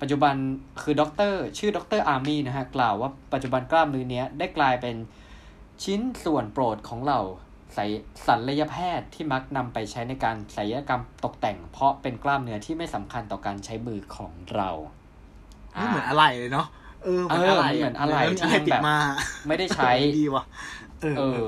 [0.00, 0.34] ปัจจุบัน
[0.82, 4.96] คือด็อกเตอร์ชื่อด็อกเตอร์อาร์มี่นะฮะ กล่าวว่าปัจจุบันกล้ามเนื้อเนี้ยได้กลายเป็น
[5.84, 7.86] ชิ้นส่วนโปรดของเหล่า
[8.26, 14.70] ศัลยแพทย์ที่มักนำไปใช้ในการศัลยกรรมตกแต่ง เพราะเป็นกล้ามเนื้อที่ไม่สำคัญต่อการใช้มือของเรา
[15.80, 16.66] นี่เหมือนอะไรเลยเนาะ
[17.04, 18.96] เออเหมือนเอออะไรเหมือนอะไรที่ที่ให้มันติแบดบมา
[19.48, 20.44] ไม่ได้ใช้ดีว่ะ
[21.16, 21.44] เออ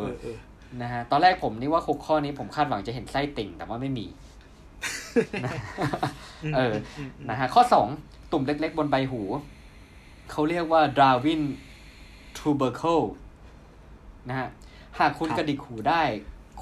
[0.78, 4.06] เอเอออเออนะฮะตอนแรกผมนี่ว่าคุกข้อนี้ผมคาดหวังจะเห็นไส้ติ่ง แต่ว่าไม่มี
[6.56, 6.74] เออ
[7.30, 7.86] นะฮะข้อสอง
[8.32, 9.22] ตุ่มเล็ก ๆ บนใบหู
[10.30, 11.42] เขาเรียกว่าดาวิน
[12.36, 13.00] ทูเบอร์เคิล
[14.28, 14.48] นะฮะ
[14.98, 16.02] หากคุณครับกระดิกหูได้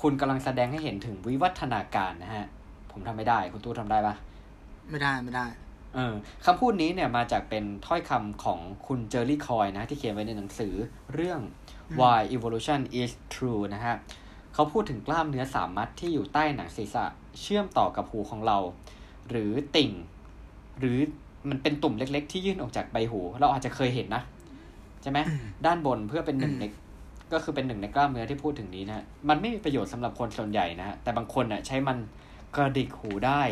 [0.01, 2.45] คุณกำลังแสดงให้เห็นถึงวิวัฒนาการนะฮะ
[2.91, 4.15] ผมทำไม่ได้ คุณตู้ทำได้ปะ
[4.91, 5.47] ไม่ได้ไม่ได้
[5.95, 10.75] เออคำพูดนี้เนี่ยมาจากเป็นถ้อยคำของคุณเจอร์รี่คอยนะ ที่เขียนไว้ในหนังสือ
[11.15, 11.41] เรื่อง
[12.01, 13.95] Why Evolution is True นะฮะ
[14.55, 17.05] เขาพูดถึงกล้ามเนื้อสามมัดที่อยู่ใต้หนังศีรษะ
[17.41, 18.59] เชื่อมต่อกับหูของเรา
[19.31, 19.91] หรือติ่ง
[20.79, 20.99] หรือ
[21.51, 24.23] มันเป็นตุ่มเล็ก ๆ ที่ยื่นออกจากใบหู เราอาจจะเคยเห็นนะ
[25.03, 25.19] ใช่ไหม
[25.67, 26.65] ด้านบนเพื่อเป็นหนึ่งใน
[27.33, 31.99] ก็คือเป็นหนึ่งในกล้ามเนื้อที่พูดถึงนี้นะฮะมันไม่มีประโยชน์สำหรับคนส่วนใหญ่นะฮะแต่บางคนน่ะใช้มัน
[32.57, 33.43] กระดิกหูได้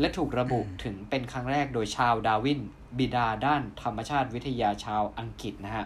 [0.00, 2.60] และถูกระบุอืมถึงเป็นครั้งแรกโดยชาร์ลส์ ดาร์วิน
[2.98, 5.84] บิดาด้านธรรมชาติวิทยาชาวอังกฤษนะฮะ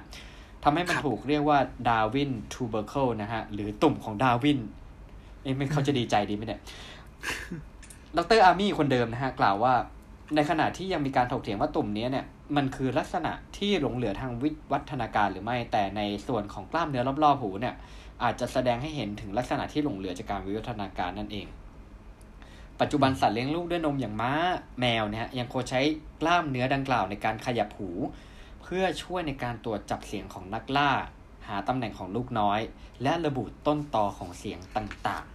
[0.64, 1.58] ทำให้มันถูกเรียกว่า
[1.88, 4.58] Darwin tubercle นะฮะ หรือตุ่มของดาร์วิน
[5.42, 6.60] เอ้ยไม่เขาจะดีใจดีไหมเนี่ย
[8.16, 9.74] ดร.อาร์มี่คนเดิมนะฮะ กล่าวว่า
[10.34, 17.74] ในขณะที่ยังมีการถกเถียงว่าตุ่มเนี้ยเนี่ย มันคือลักษณะที่หลงเหลือทางวิวัฒนาการหรือไม่ แต่ในส่วนของกล้ามเนื้อรอบๆหูเนี่ย
[18.22, 21.46] อาจจะแสดงให้เห็นถึงลักษณะที่หลงเหลือจากการวิวัฒนาการนั่นเอง
[22.80, 24.32] ปัจจุบันสัตว์เลี้ยงลูกด้วยนมอย่างม้า
[24.80, 25.80] แมวเนี่ยฮะยังควรใช้
[26.20, 30.90] กล้ามเนื้อดังกล่าวในการขยับหูเพื่อช่วยในการตรวจจับเสียงของนักล่า
[31.48, 32.60] หาตำแหน่งของลูกน้อย
[33.02, 35.26] และระบุต้นตอของเสียงต่าง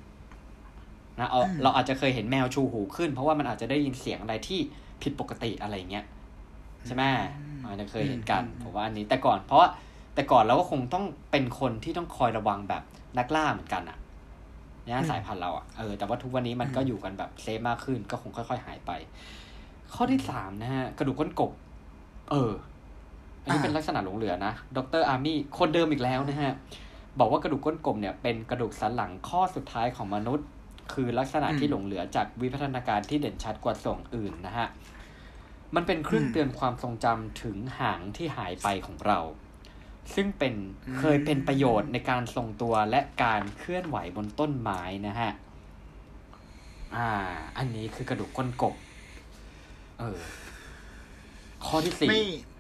[0.54, 4.60] ๆนะเอาอืมเราอาจจะเคยเห็นแมวชูหูขึ้น เพราะว่ามันอาจจะได้ยินเสียงอะไรที่
[5.02, 6.06] ผิดปกติอะไรเงี้ย
[6.86, 7.04] ใช่ไหม
[7.66, 9.70] อาจจะเคยเห็นกันผมว่าอันนี้แต่ก่อนเพราะว่า
[10.16, 12.84] แต่ก่อนเราก็คงต้องเป็นคนที่ต้องคอยระวังแบบ
[13.18, 13.98] นักล่าเหมือนกันอะ
[14.86, 18.92] เนี่ยสายพันธุ์เราอะเออแต่ว่าทุกวันนี้มันก็อยู่กันแบบเซฟมากขึ้นก็คงค่อย ๆ หายไป
[19.94, 21.52] ข้อที่สามนะฮะกระดูกก้นกบ
[22.32, 22.52] เออ
[23.50, 26.54] อันนี้อ่าเป็นลักษณะหลงเหลือนะ ดรอาร์มี่ คนเดิมอีกแล้วนะฮะ
[27.20, 30.48] บอกว่ากระดูกก้นกบเนี่ยเป็นกระดูกสันหลังข้อสุดท้ายของมนุษย์
[30.94, 34.68] คือลักษณะที่หลงเหลือจากวิวัฒนาการที่เด่นชัดกว่าส่วนอื่นนะฮะ
[35.76, 39.20] มันเป็นเครื่องเตือนความทรงจำถึงหางที่หายไปของเรา
[40.16, 40.54] ซึ่งเป็น
[41.00, 45.32] เคยเป็นประโยชน์ในการทรงตัวและการเคลื่อนไหวบนต้นไม้นะฮะ
[46.96, 47.10] อ่า
[47.58, 48.76] อันนี้คือกระดูกก้นกบ
[50.00, 50.22] เออ
[51.66, 52.57] ข้อที่สี่ไม่อะ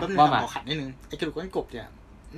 [0.00, 1.88] แป๊บนึงว่าครับมาขอขัดนิดนึงไอ้กระดูกก้นกบเนี่ย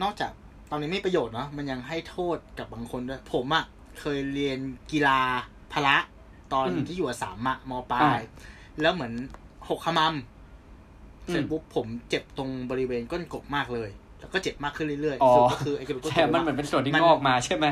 [0.02, 0.30] นอกจาก
[0.70, 3.64] ตอนนี้ไม่ประโยชน์เนาะมันยังให้โทษกับบางคนด้วย ผมอะ
[4.00, 4.58] เคยเรียน
[4.92, 5.20] กีฬา
[5.72, 5.96] พละ
[6.52, 8.20] ตอนอืมที่อยู่อัสสามอะมปลาอ่าย
[8.80, 9.12] แล้วเหมือน
[9.68, 13.90] หกขมำอืมเสร็จปุ๊บผมเจ็บตรงบริเวณก้นกบมากเลย
[14.20, 17.66] แล้วก็เจ็บมากขึ้นเรื่อยอ๋ๆอสุดก็คือไอ้กระดูกก้นกใช่บมันอะเหมือนเป็นส่วนที่มันงอกมาใช่ไหม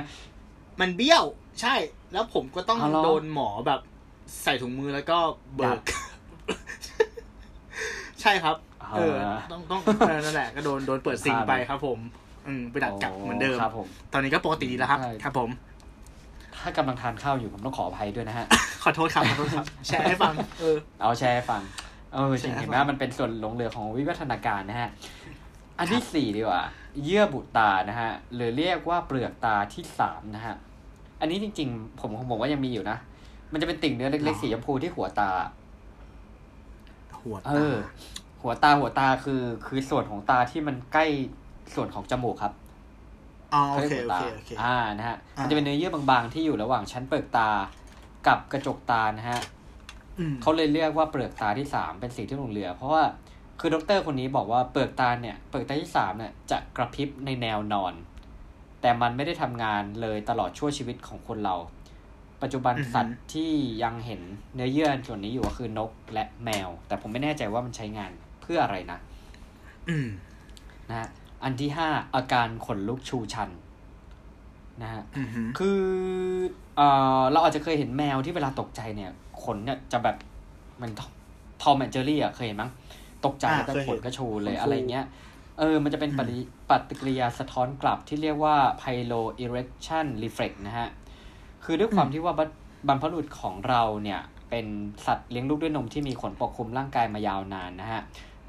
[0.80, 1.24] มันเบี้ยว
[1.60, 1.74] ใช่
[2.12, 3.80] แล้วผมก็ต้องอ๋อเหรอโดนหมอแบบ
[4.42, 5.18] ใส่ถุงมือแล้วก็
[5.54, 5.80] เบิดักด
[8.20, 8.56] ใช่ครับ
[8.98, 11.98] เอออ่าต้องต้องเออนั่นแหละก็โดนโดนเปิดซิงพาไปไปครับ ผม
[12.46, 15.50] อืมไปดัดกลับเหมือนเดิมครับผมตอนนี้ก็ปกติดีแล้วครับใช่ครับผม
[16.60, 18.46] ถ้ากำลังทานข้าวอยู่ผมต้องขออภัยด้วยนะฮะ
[18.82, 21.62] ขอโทษครับขอโทษครับ แชร์ให้ฟัง เออ เอาแชร์ให้ฟัง
[22.12, 24.90] เออจริงแชร์ให้เห็นไหมฟังมันเป็นส่วนหลงเหลือของวิวัฒนาการนะฮะ
[25.78, 26.62] อันที่สี่ดีกว่า
[27.02, 30.54] เยื่อบุตานะฮะ หรือเรียกว่าเปลือกตาที่สามนะฮะ
[31.20, 32.96] อันนี้จริง ๆ ผมผมว่ายังมีอยู่นะ
[33.52, 35.30] มันจะเป็นติ่งเนื้อเล็กๆสีชมพูที่หัวตา
[37.20, 37.74] หัวเอตาอ
[38.42, 41.06] หัวตาหัวตาคือคือส่วนของตาที่มันใกล้
[41.74, 42.52] ส่วนของจมูกครับ
[43.54, 47.50] อ๋อโอเขาเคเรียกโอหัวตาเคโอเคอ่านะฮะอ่ามัมันจะเป็นเนื้อเยื่อบางๆที่อยู่ระหว่างชั้นเปลือกตา
[48.26, 49.40] กับกระจกตานะฮะ
[50.18, 53.02] อืมเขาเลยเรียกว่าเปลือกตาที่สามเป็นสิ่งที่หลงเหลือ เพราะว่า
[53.60, 57.94] คือดรคนนี้บอกว่าเปลือกตาเนี่ยเปลือกตาที่สามเนี่ยจะกระพริบในแนวนอน
[58.80, 61.56] แต่มันไม่ได้ทำงานเลยตลอดชั่วชีวิตของคนเรา
[62.42, 63.50] ปัจจุบันอือฮึสัตว์ที่
[63.82, 64.20] ยังเห็น
[64.54, 68.12] เนื้อเยื่อส่วนนี้อยู่ก็คือนกและแมว แต่ผมไม่แน่ใจว่ามันใช้งาน
[68.42, 68.98] เพื่ออะไรนะ
[69.88, 70.08] อืม
[70.88, 71.08] นะฮะ
[71.44, 73.50] อันที่ห้าอาการขนลุกชูชัน
[74.82, 75.80] นะฮะอืมฮึคือ
[76.76, 76.88] เอ่
[77.18, 79.10] อเราอาจจะเคยเห็นแมวที่เวลาตกใจเนี่ย
[79.42, 80.16] ขนเนี่ยจะแบบ
[80.82, 80.90] มัน
[81.62, 82.70] ทอมแอนเจอรี่อะเคยเห็นมั้ง
[83.26, 85.06] ตกใจแล้วก็ขนกระชูเลยอะไรเงี้ย
[85.58, 86.38] เออ มันจะเป็นปฏิ
[86.70, 90.88] ปฏิกิริยาสะท้อนกลับที่เรียกว่า pyro erection reflex นะฮะ
[91.64, 92.44] คือด้วยความที่ว่าบั
[92.88, 94.20] บรรพบุรุษของเราเนี่ย
[94.50, 94.66] เป็น
[95.06, 98.02] สัตว์เลี้ยงลูกด้วยนมที่มีขนปกคลุมร่างกายมายาวนานนะฮะ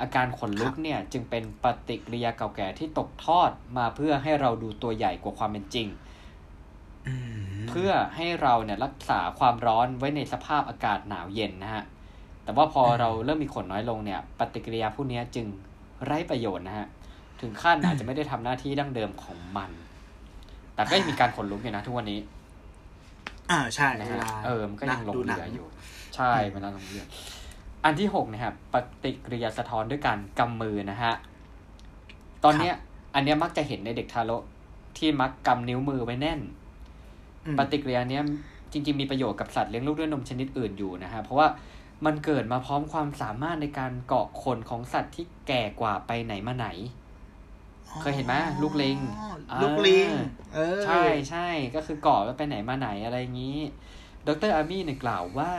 [0.03, 5.87] อาการขนลุกเนี่ยจึงเป็นปฏิกิริยาเก่าแก่ที่ตกทอดมาเพื่อให้เราดูตัวใหญ่กว่าความเป็นจริง
[7.07, 7.15] อื
[7.59, 11.83] มเพื่อให้เราเนี่ยรักษาความร้อนไว้ในสภาพอากาศหนาวเย็นนะฮะ
[12.43, 15.45] แต่ว่าพอเราเริ่มมีขนน้อยลงเนี่ย ปฏิกิริยาพวกนี้จึง
[16.05, 16.87] ไร้ประโยชน์นะฮะ
[17.41, 19.71] ถึงขั้นอาจจะไม่ได้ทำหน้าที่ดั้งเดิมของมัน
[20.75, 22.19] แต่ก็ยังมีการขนลุกอยู่นะทุกวันนี้
[23.51, 25.65] อ่าใช่นะเวฮะลาเออมันก็ยังหลงดูเหหนัลืออยู่
[26.15, 27.05] ใช่เวลาหลงเหลือ
[27.85, 31.13] อันที่หกนะครับปฏิกิริยาสะท้อนด้วยการกำมือนะฮะ
[32.43, 32.73] ตอนเนี้ย
[33.15, 34.43] อันเนี้ยมักจะเห็นในเด็กทารก
[34.97, 36.39] ที่มักกำนิ้วมือไว้แน่น
[37.45, 38.23] อืมปฏิกิริยาเนี้ย
[38.71, 41.47] จริง ๆ มีประโยชน์กับสัตว์เลี้ยงลูกด้วยนมชนิดอื่นอยู่นะฮะเพราะว่า
[42.05, 46.67] มันเกิดมาพร้อมความสามารถในการเกาะขนของสัตว์ที่แก่กว่าไปไหนมาไหน
[48.01, 50.09] เคยเห็นไหมลูกลิงอ๋ออ่าลูกลิง
[50.53, 53.59] เออใช่ใช่ก็คือเกาะแล้วไปไหนมาไหนอะไรอย่างนี้
[54.27, 55.51] ดรอาร์มี่เนี่ยกล่าวว่า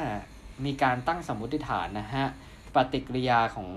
[0.65, 2.27] มีการตั้งสมมติฐานนะฮะ
[2.75, 3.69] ปฏิกิริยาของ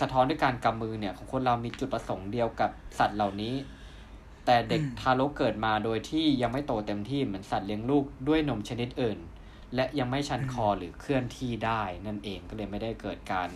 [0.00, 3.54] สะท้อนด้วยการกำมือเนี่ยของคนเรามีจุดประสงค์เดียวกับสัตว์เหล่านี้
[4.44, 9.18] แต่เด็กอืมทารกเกิดมาโดยที่ยังไม่โตเต็มที่เหมือนสัตว์เลี้ยงลูกด้วยนมชนิดอื่น
[9.74, 13.48] และยังไม่ชันคอหรือเคลื่อนที่ได้นั่นเองก็เลยไม่ได้เกิดการ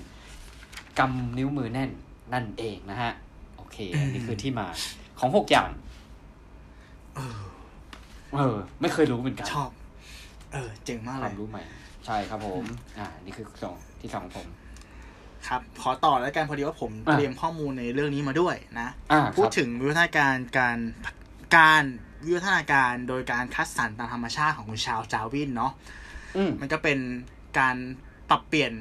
[0.99, 1.91] กำนิ้วมือแน่น
[2.33, 3.13] นั่นเองนะฮะ
[3.57, 4.67] โอเคอันนี้คือที่มา
[5.19, 5.71] ของหกอย่าง
[7.17, 7.41] เออ
[8.37, 9.71] เออไม่เคยรู้เหมือนกันชอบ
[10.53, 11.63] เออ เจ๋งมากคเลวายมรู้ใหม่
[12.07, 12.65] ใช่ครับผม
[12.99, 14.47] อ่า นี่คือสองที่สองของผม
[15.49, 20.79] ครับ ขอต่อแล้วกันพอดีว่าผมอะเตรียมข้อมูลในเรื่องนี้มาด้วยนะอ่าพูดครับถึงวิวัฒนาการการ
[21.57, 21.85] การ
[22.25, 25.73] วิวัฒนาการโดยการคัดสรรตามธรรมชาติของคุณชาวจาวินเนาะ
[26.37, 26.99] อืมมันก็เป็น
[27.59, 27.77] การ
[28.31, 28.73] ปรับเปลี่ยน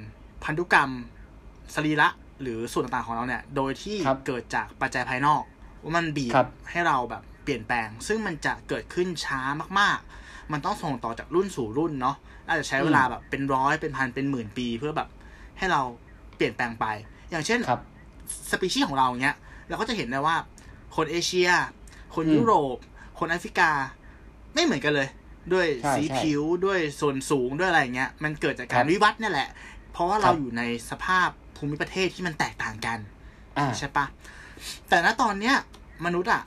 [0.43, 0.91] พันธุกรรม
[1.75, 2.07] สรีระ
[2.41, 5.43] หรือส่วนต่างๆของเราเนี่ย โดยที่ครับเกิดจากปัจจัยภายนอก
[5.83, 9.39] ว่ามันบีบครับให้เราแบบเปลี่ยนแปลง ซึ่งมันจะเกิดขึ้นช้า
[9.79, 12.15] มาก ๆ มันต้องส่งต่อจากรุ่นสู่รุ่นเนาะ
[12.51, 15.09] อาจจะใช้เวลาแบบเป็นร้อยเป็นพันเป็นหมื่นปีเพื่อแบบ
[15.57, 15.81] ให้เรา
[16.35, 16.85] เปลี่ยนแปลงไป
[17.31, 17.81] อย่างเช่นครับ
[18.51, 19.35] สปีชีส์ของเราเนี้ย
[19.69, 20.35] เราก็จะเห็นได้ว่า
[20.95, 21.49] คนเอเชีย
[22.15, 22.77] คนอืมยุโรป
[23.19, 23.69] คนแอฟริกา
[24.53, 25.09] ไม่เหมือนกันเลย
[25.53, 29.49] ด้วยใช่สีใช่ผิวด้วยส่วนสูงด้วยอะไรเงี้ย มันเกิดจากกาครรับวิวัฒน์นี่แหละ
[29.91, 32.99] เพราะว่าครัเราบอยู่ในสภาพภูมิประเทศที่มันแตกต่างกัน
[33.57, 34.05] อ่าใช่ปะ
[34.89, 35.55] แต่ณตอนเนี้ย
[36.05, 36.43] มนุษย์อะ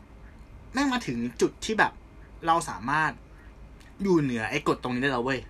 [0.73, 1.93] แม่งมาถึงจุดที่แบบ
[2.47, 3.13] เราสามารถ
[4.03, 5.41] อยู่เหนือไอ้กฎตรงนี้ได้แล้วเว้ย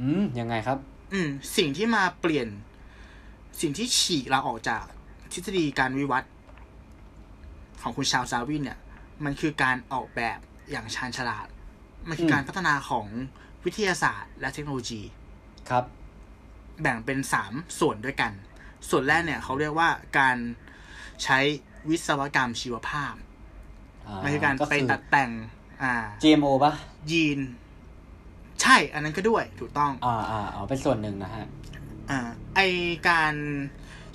[0.00, 0.78] อืมยังไงครับ
[1.12, 2.48] อืม สิ่งที่มาเปลี่ยน
[3.60, 4.84] สิ่งที่ฉีกเราออกจาก
[5.32, 6.32] ทฤษฎีการวิวัฒน์
[7.82, 8.78] ของคุณชาวซาวินเนี่ย
[9.24, 10.38] มันคือการออกแบบ
[10.70, 11.46] อย่างชาญฉลาด
[12.08, 13.06] มันคือมการพัฒนาของ
[13.64, 15.02] วิทยาศาสตร์ และเทคโนโลยี
[15.70, 15.84] ครับ
[16.82, 18.32] แบ่งเป็นสามส่วนด้วยกัน
[18.88, 19.88] ส่วนแรกเนี่ย เขาเรียกว่า
[20.18, 20.36] การ
[21.24, 21.38] ใช้
[21.90, 23.14] วิศวกรรมชีวภาพ
[24.06, 25.30] อ่ามันคือการก็ไปคือตัดแต่ง
[25.82, 26.72] อ่า GMO ป่ะ
[27.10, 27.40] ยีน
[28.62, 31.46] ใช่อันนั้นก็ด้วยถูกต้องอ่าอ่าเอาเป็นส่วนหนึ่งนะฮะ
[32.10, 32.18] อ่า
[32.54, 32.60] ไอ
[33.08, 33.34] การ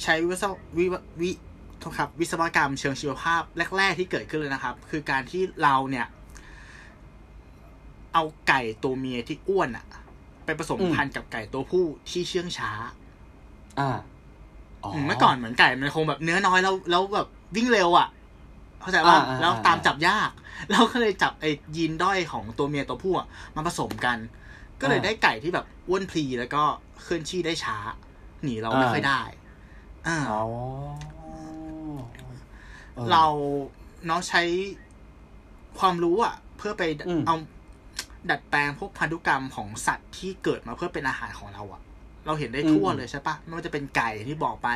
[0.03, 1.31] ใช้วิศววิววิ
[1.79, 3.41] โทษครับวิศวกรรมเชิงชีวภาพ
[3.77, 6.07] แรก ๆ ที่เกิดขึ้นเลยนะครับ คือการที่เราเนี่ย
[8.13, 9.85] เอาไก่ตัวเมียที่อ้วนอะ
[10.45, 12.71] ไปผสมอืมพันธุ์กับไก่ตัวผู้ที่เชื่องช้า
[13.79, 13.89] อ่า
[14.83, 18.07] อ๋อมเมื่อก่อนเหมือนไก่มันคงแบบเนื้อน้อยแล้วแล้วแบบวิ่งเร็วอะ
[18.81, 20.31] เข้าใจว่าอ่าอ่าแล้วตามอ่าจับยาก
[20.71, 24.17] เราก็เลยจับไอ้ยีนด้อยของตัวเมียตัวผู้อะมาผสมกัน
[24.81, 26.63] ก็เลยได้ไก่ที่แบบอ้วนพลีแล้วก็
[27.01, 27.77] เคลื่อนที่ได้ช้า
[28.43, 29.21] หนีเราไม่ค่อยได้
[30.07, 30.43] อ่าอ๋อ
[32.97, 33.25] ออเรา
[34.05, 34.41] เนาะใช้
[35.79, 37.35] ความรู้อะเพื่อไปอืมเอา
[38.29, 41.81] ดัดแปลงพวกพันธุกรรมของสัตว์ที่เกิดมาเพื่อเป็นอาหารของเราอะ
[42.25, 44.69] เราเห็นได้ทั่วเลยใช่ปะไม่ว่าจะเป็นไก่ที่บอกไป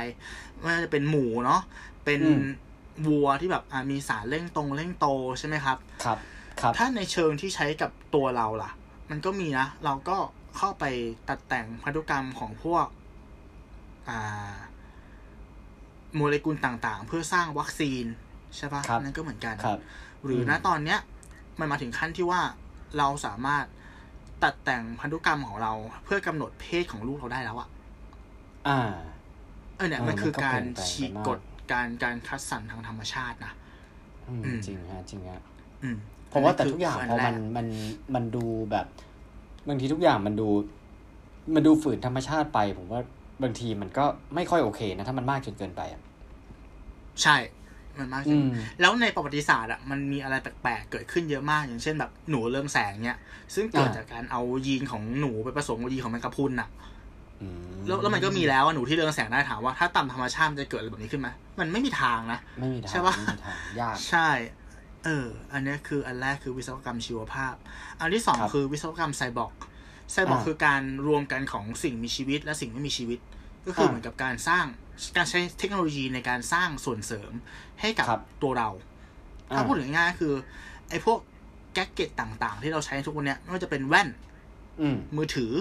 [0.60, 1.62] ไม่ว่าจะเป็นหมูเนาะ
[2.06, 2.22] เป็น
[3.08, 5.08] วัวที่แบบอะมีสารเร่งตรงเร่งโต
[5.40, 6.18] ใช่ไหมครับ ครับ
[6.62, 8.72] ครับ ถ้าในเชิงที่ใช้กับตัวเราล่ะ
[9.10, 10.18] มันก็มีนะ เราก็
[10.58, 10.84] เข้าไป
[11.30, 12.86] ตัดแต่งพันธุกรรมของพวก
[14.10, 14.54] อ่า
[16.16, 18.06] โมเลกุลต่างๆ เพื่อสร้างวัคซีน
[18.58, 19.80] ใช่ปะครับนั่นก็เหมือนกันครับ
[20.24, 21.00] หรือมณตอนเนี้ย
[21.60, 22.42] มันมาถึงขั้นที่ว่า
[22.98, 23.66] เราสามารถ
[24.44, 25.74] ตัดแต่งพันธุกรรมของเรา
[26.04, 27.70] เพื่อกำหนดเพศของลูกเราได้แล้วอะ
[28.68, 28.80] อ่า
[29.78, 31.40] เออเนี่ยเออมันคือมันก็การเปลี่ยนแปลงไปฉีกมากกฎ
[31.72, 33.54] การการคัดสรรทางธรรมชาตินะ
[34.28, 35.42] อืมอืมจริงฮะจริงฮะ
[35.84, 35.98] อืม
[36.32, 37.66] ผมว่าแต่นทุกอย่างคืพอมันแรกมัน
[38.16, 38.86] มันดูแบบ
[39.68, 40.48] บางทีทุกอย่างมันดู
[41.56, 43.02] มันดูฝืนธรรมชาติไป ผมว่า
[43.44, 44.06] บางทีมันก็
[44.36, 46.02] ไม่ค่อยโอเคนะ ถ้ามันมากจนเกินไปอะ
[47.24, 47.38] ใช่
[47.98, 48.50] มันมากจอืริงม
[48.82, 53.20] แล้วในประวัติศาสตร์อะมันมีอะไรแปลกๆเกิดขึ้นเยอะมาก อย่างเช่นแบบหนูเรืองแสงเนี่ย
[53.56, 56.93] ซึ่งเกิดอ่าจากการเอายีนของหนูไปผสมกับยีนของแมงกะพรุนอะอืม
[57.88, 61.30] แล้วแล้วมันก็มีแล้วว่าหนูที่เรืองแสงได้ถามว่าถ้าตามธรรมชาติมันจะเกิดอะไรแบบนี้ขึ้นไหม
[61.60, 64.30] มันไม่มีทางนะไม่มีทางใช่ปะไม่มีทางยากใช่
[65.06, 67.54] เออ อันเนี้ยคืออันแรกคือวิศวกรรมชีวภาพ
[68.00, 69.54] อันที่สองครับคือวิศวกรรม cyborg
[70.12, 73.20] cyborg อ่าคือการรวมกันของสิ่งมีชีวิตและสิ่งไม่มีชีวิต
[73.66, 74.66] ก็คืออ่าเหมือนกับการสร้าง
[75.18, 77.32] การใช้เทคโนโลยีในการสร้างส่วนเสริม
[77.82, 78.70] ให้กับครับตัวเรา
[79.50, 80.34] อ่าถ้าพูดถึงง่ายๆก็คือ
[80.90, 81.20] ไอ้พวก
[81.74, 84.10] gadget ต่างๆ ที่เราใช้ทุกวันเนี้ยไม่ว่าจะเป็นแว่น
[84.82, 85.52] อืมมือถือ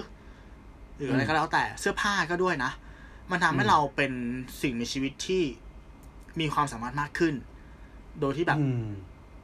[0.97, 2.71] หรืออะไรอืมก็แล้วแต่เสื้อผ้าก็ด้วยนะ
[3.31, 4.11] มันทำให้อืมเราเป็น
[4.61, 5.43] สิ่งมีชีวิตที่
[6.39, 7.33] มีความสามารถมากขึ้น
[8.19, 8.87] โดยที่แบบอืม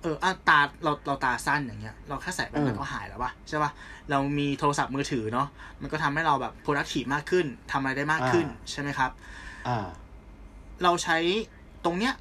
[0.02, 3.72] เอออะตาเราเราตาสั้นอย่างเงี้ย เราแค่ใส่แว่นเออมันก็หายแล้วป่ะใช่ป่ะ
[4.10, 5.48] เรามีโทรศัพท์มือถือเนาะ
[5.82, 9.12] มันก็ทำให้เราแบบ productive มากขึ้นทำอะไรได้มากขึ้นใช่ไหมครับ
[9.68, 9.88] อ่า
[10.84, 11.18] เราใช้
[11.86, 12.14] ตรงเนี้ย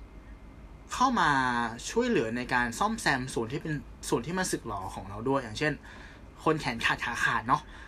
[0.94, 1.30] เข้ามา
[1.90, 3.74] ช่วยเหลือในการซ่อมแซมส่วนที่เป็น
[4.08, 5.72] ส่วนที่มันสึกหรอของเราด้วย อย่างเช่น
[6.44, 7.87] คนแขนขาดขาขาดเนาะอืม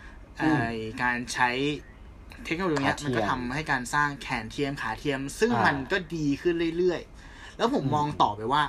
[1.03, 1.49] การใช้
[2.45, 8.63] เทคโนโลยีเนี้ยขาเทียมมันก็ทำให้การสร้างแขนเทียมขาเทียม ซึ่งอ่ามัมันก็ดีขึ้นเรื่อยๆ แล้วผมอืมมองต่อไปว่า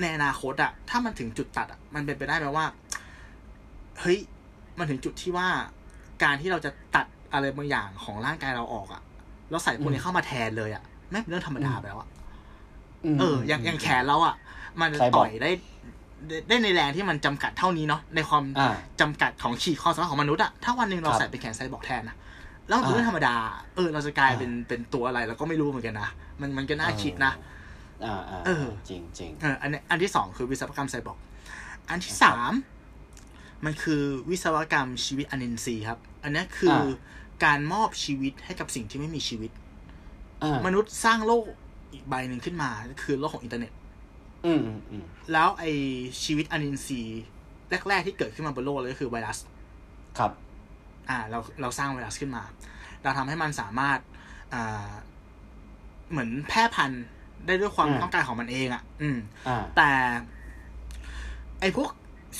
[0.00, 2.66] ในอนาคตอะถ้ามันถึงจุดตัดอะมันเป็นไปได้ไหมว่า
[4.00, 4.18] เฮ้ย
[4.78, 5.48] มันถึงจุดที่ว่า
[6.22, 9.02] การที่เราจะตัดอะไรบางอย่างของร่างกายเราออกอะ
[9.50, 12.08] แล้วใส่พวกนี้เข้ามาแทนเลยอะแม่งเป็นเรื่องธรรมดาไปแล้วอะ
[13.14, 14.34] มเออ อย่างอย่างแขนเราอะ
[14.80, 15.50] มันใครบอกต่อยได้
[16.28, 22.16] ได้ได้ในแรงที่มันจำกัดเท่านี้เนาะในความอ่าจำกัดของขีดความสามารถของมนุษย์อะถ้าวันหนึ่งเราครับใส่เป็นแขนไซบอร์กแทนนะ
[22.68, 23.36] แล้วมันเป็นเรื่องธรรมดา
[23.76, 26.08] เออ เราจะกลายอ่าเป็นเป็นตัวอะไรเราก็ไม่รู้เหมือนกันนะ
[26.40, 27.32] มันมันก็น่าคิดนะ
[28.04, 31.18] อ่าอ่าเออ จริงจริงเอออันนี้อันที่สองคือวิศวกรรมไซบอร์ก
[31.90, 32.52] อันที่สาม
[33.64, 39.50] มันคือวิศวกรรมชีวิตอนินทรีย์ครับ อันนี้คืออาการมอบชีวิตให้กับสิ่งที่ไม่มีชีวิต
[40.42, 41.44] อ่ามนุษย์สร้างโลก
[41.92, 43.72] อีกใบหนึ่งขึ้นมาก็คือโลกของอินเทอร์เน็ต
[44.46, 45.64] อืมอืมอืมแล้วไอ
[46.24, 47.24] ชีวิตอนินทรีย์
[47.88, 49.38] แรก ๆ ที่เกิดขึ้นมาบนโลกเลยก็คือไวรัส
[50.18, 50.32] ครับ
[51.10, 52.42] อ่า เราเราสร้างไวรัสขึ้นมา
[53.02, 53.98] เราทำให้มันสามารถ
[54.54, 54.90] อ่า
[56.10, 57.04] เหมือนแพร่พันธุ์
[57.46, 59.18] ได้ด้วยความอืมต้องการของมันเองอะ่ะ อืม
[59.48, 59.90] อ่าแต่
[61.60, 61.90] ไอพวก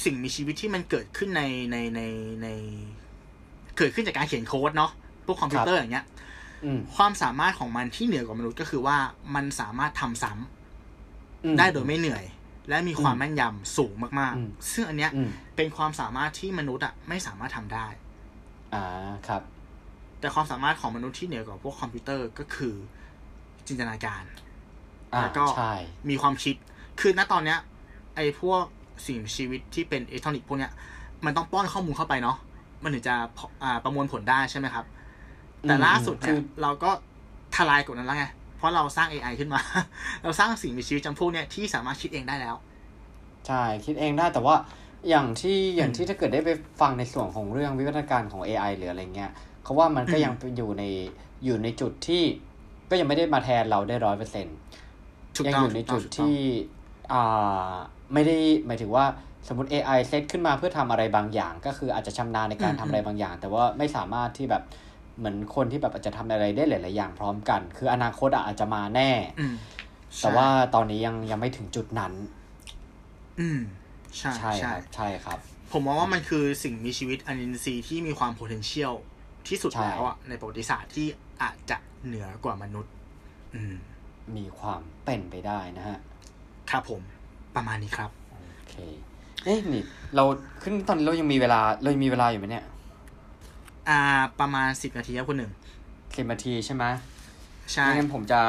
[0.05, 2.01] สิ่งมีชีวิตที่มันเกิดขึ้นในในใน
[2.43, 2.49] ใน
[3.79, 4.91] เกิดขึ้นจากการเขียนโค้ดเนาะ
[5.27, 6.07] พวกคอมพิวเตอร์อย่างเงี้ย
[6.65, 8.97] อืมความสามารถของมันที่เหนือกว่ามนุษย์ก็คือว่า
[9.35, 10.60] มันสามารถทำซ้ำอืม
[11.59, 12.25] ได้โดยไม่เหนื่อย
[12.69, 17.87] และมีความอืมแม่นยำสูงมากอืมๆซึ่งอันเนี้ยอืมเป็นความสามารถที่มนุษย์อะไม่สามารถทำได้
[18.75, 18.85] อ่า
[19.29, 19.43] ครับ
[20.21, 22.75] แต่ความสามารถของมนุษย์ที่เหนือกว่าพวกคอมพิวเตอร์ก็คือ
[23.67, 24.23] จินตนาการ
[25.15, 25.75] อ่าแล้วก็ใช่
[26.11, 26.55] มีความคิด
[27.01, 27.59] คือณตอนเนี้ย
[28.17, 28.63] ไอ้พวก
[29.07, 30.73] สิ่งมีชีวิตที่เป็นอิเล็กทรอนิกส์พวกเนี้ย
[31.25, 32.37] มันต้องป้อนข้อมูลเข้าไปเนาะ
[32.83, 34.85] มันถึงจะพออ่าประมวลผลได้ใช่ไหมครับ
[35.63, 36.91] แต่ล่าสุดคืเนี่ยอเราก็
[37.55, 38.27] ทลายกฎนั้นแล้วไง
[38.61, 39.61] เพราะเราสร้าง AI ขึ้นมา
[40.23, 42.57] เราสร้างสิ่งมีชีวิตจำพวกเนี้ยที่สามารถคิดเองได้แล้ว
[43.47, 44.57] ใช่ คิดเองได้แต่ว่า
[45.09, 46.51] อย่างที่อย่างอืมที่ถ้าเกิดได้ไป
[46.81, 49.31] ฟังในส่วนของเรื่องวิวัฒนาการของ AI หรืออะไรเงี้ย
[49.65, 50.85] เขาว่ามันก็อืมยังเป็นอยู่ใน
[51.45, 52.23] อยู่ในจุดที่
[52.91, 54.57] ก็ยังไม่ได้มาแทนเราได้ร้อยเปอร์เซ็นต์
[55.37, 56.37] ถูกยังต้องอยู่ในถูกต้จุองดถูกต้องที่
[57.13, 57.73] อ่า
[58.13, 58.37] ไม่ได้
[58.67, 59.05] หมายถึงว่า
[59.49, 64.63] สมมติ AI เซตขึ้นมาเพื่อทำอะไรบางอย่าง ก็คืออาจจะชำนาญในการอืมทำอะไรบางอย่าง แต่ว่าไม่สามารถที่แบบ
[65.21, 69.11] เหมือนคนที่แบบอาจจะทำอะไรได้หลาย ๆ อย่างพร้อมกัน คืออนาคตอะอาจจะมาแน่
[69.41, 69.55] อืม
[70.21, 72.13] แต่ว่าตอนนี้ยังยังไม่ถึงจุดนั้น
[73.41, 73.61] อืม
[74.17, 75.39] ใช่ใช่คใช่รับใช่ครับ
[75.73, 78.95] ผมมองว่ามันคือสิ่งมีชีวิตอนินทรีย์ที่มีความ potential
[79.49, 81.07] ที่สุดใช่แล้วอะในประวัติศาสตร์ที่
[81.43, 82.93] อาจจะเหนือกว่ามนุษย์
[83.55, 83.75] อืม
[84.37, 85.99] มีความเป็นไปได้นะฮะ
[86.71, 87.01] ครับผม
[87.57, 88.75] ประมาณนี้ครับ โอเค
[89.45, 89.85] เอ๊ะนี่
[90.17, 90.25] เรา
[90.63, 92.65] ขึ้นตอนนี้เรายังมีเวลา เรายังมีเวลาอยู่ไหมเนี่ย
[93.91, 94.01] อ่า
[94.41, 95.53] ประมาณสิบนาทีครับคุณหนึ่ง
[96.17, 96.85] สิบนาทีใช่ไหม
[97.73, 98.41] ใช่งั้นผมจะ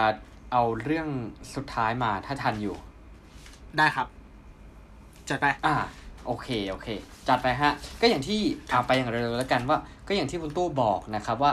[0.52, 1.08] เอาเรื่อง
[1.56, 2.76] สุดท้ายมาถ้าทันอยู่
[3.78, 4.08] ได้ครับ
[5.30, 5.76] จัดไป อ่า
[6.26, 6.88] โอเค โอเค
[7.28, 7.72] จัดไปฮะ
[8.02, 8.40] ก็อย่างที่
[8.72, 9.78] เอาไปอย่างเร็วๆแล้วกันว่า
[10.08, 11.52] ก็อย่างที่คุณตู้บอกนะครับว่า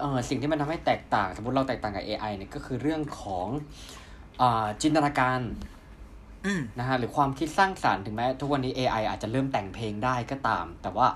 [0.00, 3.46] เออสิ่งที่มันทำให้แตกต่าง สมมติเราแตกต่างกับ AI เนี่ยก็คือเรื่องของ
[4.40, 5.40] อ่าจินตนาการ
[6.46, 11.08] อืมนะฮะหรือความคิดสร้างสารรค์ถึงแม้ทุกวันนี้ AI อาจจะเริ่มแต่งเพลงได้ก็ตาม แต่ว่า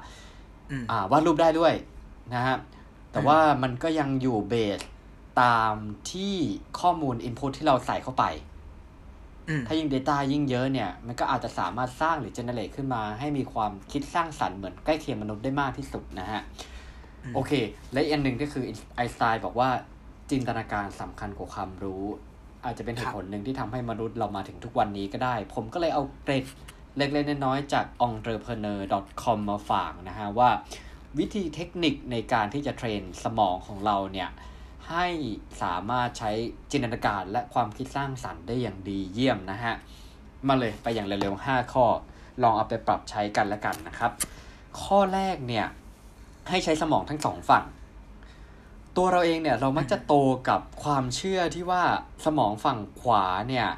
[0.70, 1.72] อืมอ่าวาดรูปได้ด้วย
[2.34, 2.56] นะฮะ
[3.12, 4.80] แต่ว่ามันก็ยังอยู่เบส
[5.42, 5.74] ตาม
[6.12, 6.34] ที่
[6.80, 8.24] ข้อมูล Input ที่เราใส่เข้าไป
[9.48, 16.42] อืมถ้ายิ่ง Data ยิ่งเยอะเนี่ย มันก็อาจจะสามารถสร้างหรือ generate ขึ้นมาให้มีความคิดสร้างสรรค์เหมือนใกล้เคียงมนุษย์ได้มากที่สุดนะฮะ
[17.22, 17.52] อืมโอเค
[17.92, 18.64] และอีกอันหนึ่งก็คือ
[18.94, 19.68] ไอน์สไตน์บอกว่า
[20.30, 22.04] จินตนาการสำคัญกว่าความรู้
[22.64, 26.44] อาจจะเป็นเหตุผลหนึ่งที่ทำให้มนุษย์เรามาถึงทุกวันนี้ก็ได้ ผมก็เลยเอาเกรด
[26.96, 30.50] เล็กๆน้อยๆจาก entrepreneur.com มาฝากนะฮะว่า
[31.18, 34.30] วิธีเทคนิคในการที่จะเทรนสมองของเราเนี่ย
[34.90, 35.06] ให้
[35.62, 36.30] สามารถใช้
[36.72, 39.74] จินตนาการและความคิดสร้างสรรค์ได้อย่างดีเยี่ยมนะฮะ
[40.48, 41.86] มาเลยไปอย่างเร็วๆ 5 ข้อ
[42.42, 44.10] ลองเอาไปปรับใช้กันแล้วกันนะครับ
[44.82, 45.66] ข้อแรกเนี่ย
[46.48, 47.64] ให้ใช้สมองทั้งสองฝั่ง
[48.96, 50.14] ตัวเราเองเนี่ยเรามักจะโต
[50.48, 51.82] กับความเชื่อที่ว่า
[52.26, 53.68] สมองฝั่งขวาเนี่ย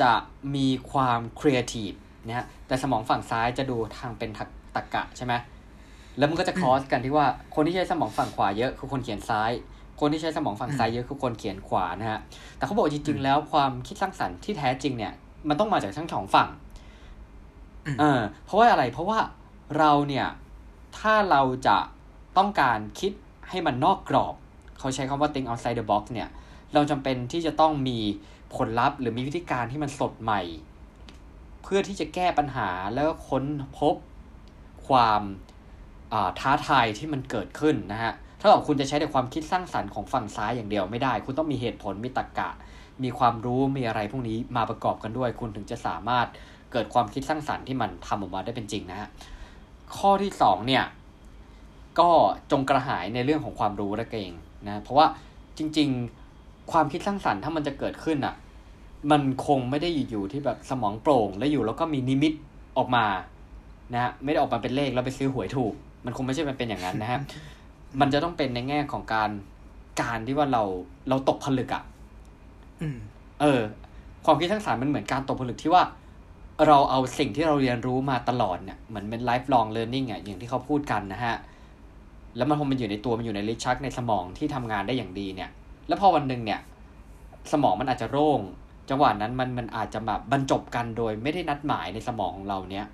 [0.00, 0.12] จะ
[0.54, 1.92] มีความครีเอทีฟ
[2.26, 4.30] นะฮะแต่สมองฝั่งซ้ายจะดูทางเป็น
[4.74, 5.34] ตรรกะใช่ไหม
[6.18, 9.52] แล้วมันก็จะ cross กันที่ว่าคนที่ใช้สมองฝั่งขวาเยอะคือคนเขียนซ้าย
[10.00, 12.20] คนที่ใช้สมองฝั่งซ้ายเยอะคือคนเขียนขวานะฮะ
[12.56, 15.12] แต่เขาบอกจริง ๆ แล้วความคิดสร้างสรรค์ที่แท้จริงเนี่ย
[15.48, 16.48] มันต้องมาจากทั้งสองฝั่ง
[17.86, 19.18] อืมเออเพราะว่าอะไรเพราะว่า
[19.78, 20.26] เราเนี่ย
[20.98, 21.76] ถ้าเราจะ
[22.36, 23.12] ต้องการคิด
[23.48, 24.34] ให้มันนอกกรอบ
[24.78, 26.28] เขาใช้คำว่า think outside the box เนี่ย
[26.74, 27.98] เราจำเป็นที่จะต้องมี
[28.54, 30.42] ผลลัพธ์ หรือมีวิธีการที่มันสดใหม่
[31.62, 33.44] เพื่อที่จะแก้ปัญหาแล้วก็ค้น
[33.78, 33.94] พบ
[34.88, 35.53] ความอ่า
[36.40, 42.50] ท้าทายที่มันเกิดขึ้นนะฮะถ้ากับคุณจะใช้แต่ความคิดสร้างสรรค์ของฝั่งซ้ายอย่างเดียวไม่ได้ คุณต้องมีเหตุผลมีตรรกะ
[43.02, 46.26] มีความรู้มีอะไรพวกนี้มาประกอบกันด้วย คุณถึงจะสามารถ
[46.72, 49.08] เกิดความคิดสร้างสรรค์ที่มันทำออกมาได้เป็นจริงนะฮะ
[49.96, 50.84] ข้อที่สองเนี่ย
[52.00, 52.10] ก็
[52.50, 54.30] จงกระหายในเรื่องของความรู้นั่นเอง
[54.66, 55.06] นะเพราะว่า
[55.58, 55.88] จริง
[56.30, 58.34] ๆ ความคิดสร้างสรรค์ถ้ามันจะเกิดขึ้นอะ
[59.10, 62.32] มันคงไม่ได้อยู่ที่แบบสมองโปร่งแล้วอยู่แล้วก็มีนิมิต
[62.78, 63.06] ออกมา
[63.92, 65.74] นะฮะไม่ได้ออกมาเป็นเลขแล้วไปซื้อหวยถูก
[66.04, 67.20] มันคงไม่ใช่มันเป็นอย่างนั้นนะฮะ
[68.00, 69.30] มันจะต้องเป็นในแง่ของการ
[70.00, 70.62] การที่ว่าเรา
[71.08, 71.82] เราตกผลึกอะ
[72.82, 72.98] อืม
[73.40, 73.60] เออ
[74.24, 75.82] ความคิดสร้างสรรค์มันเหมือนการตกผลึกที่ว่า
[76.66, 81.36] เราเอาสิ่งที่เราเรียนรู้มาตลอดเนี่ยเหมือนเป็น lifelong learning อะอย่างที่เขาพูดกันนะฮะ
[82.36, 85.50] แล้วมันพอมันอยู่ในตัวมันอยู่ในลิ้นชักในสมองที่ทำงานได้อย่างดีเนี่ย
[85.88, 86.60] แล้วพอวันหนึ่งเนี่ย
[87.52, 88.40] สมองมันอาจจะโร่ง
[88.90, 92.86] จังหวะนั้นมันมันอาจจะแบบบรรจบกันโดยไม่ได้นัดหมายในสมองของเราเนี่ย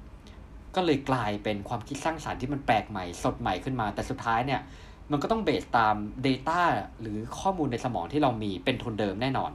[0.75, 4.61] ก็เลยกลายเป็นความคิดสร้างสรรค์ที่มันแปลกใหม่ สดใหม่ขึ้นมา แต่สุดท้ายเนี่ย
[5.11, 5.97] มันก็ต้องเบสตาม
[6.27, 6.61] Data
[7.01, 9.53] หรือข้อมูลในสมองที่เรามีเป็นทุนเดิมแน่นอน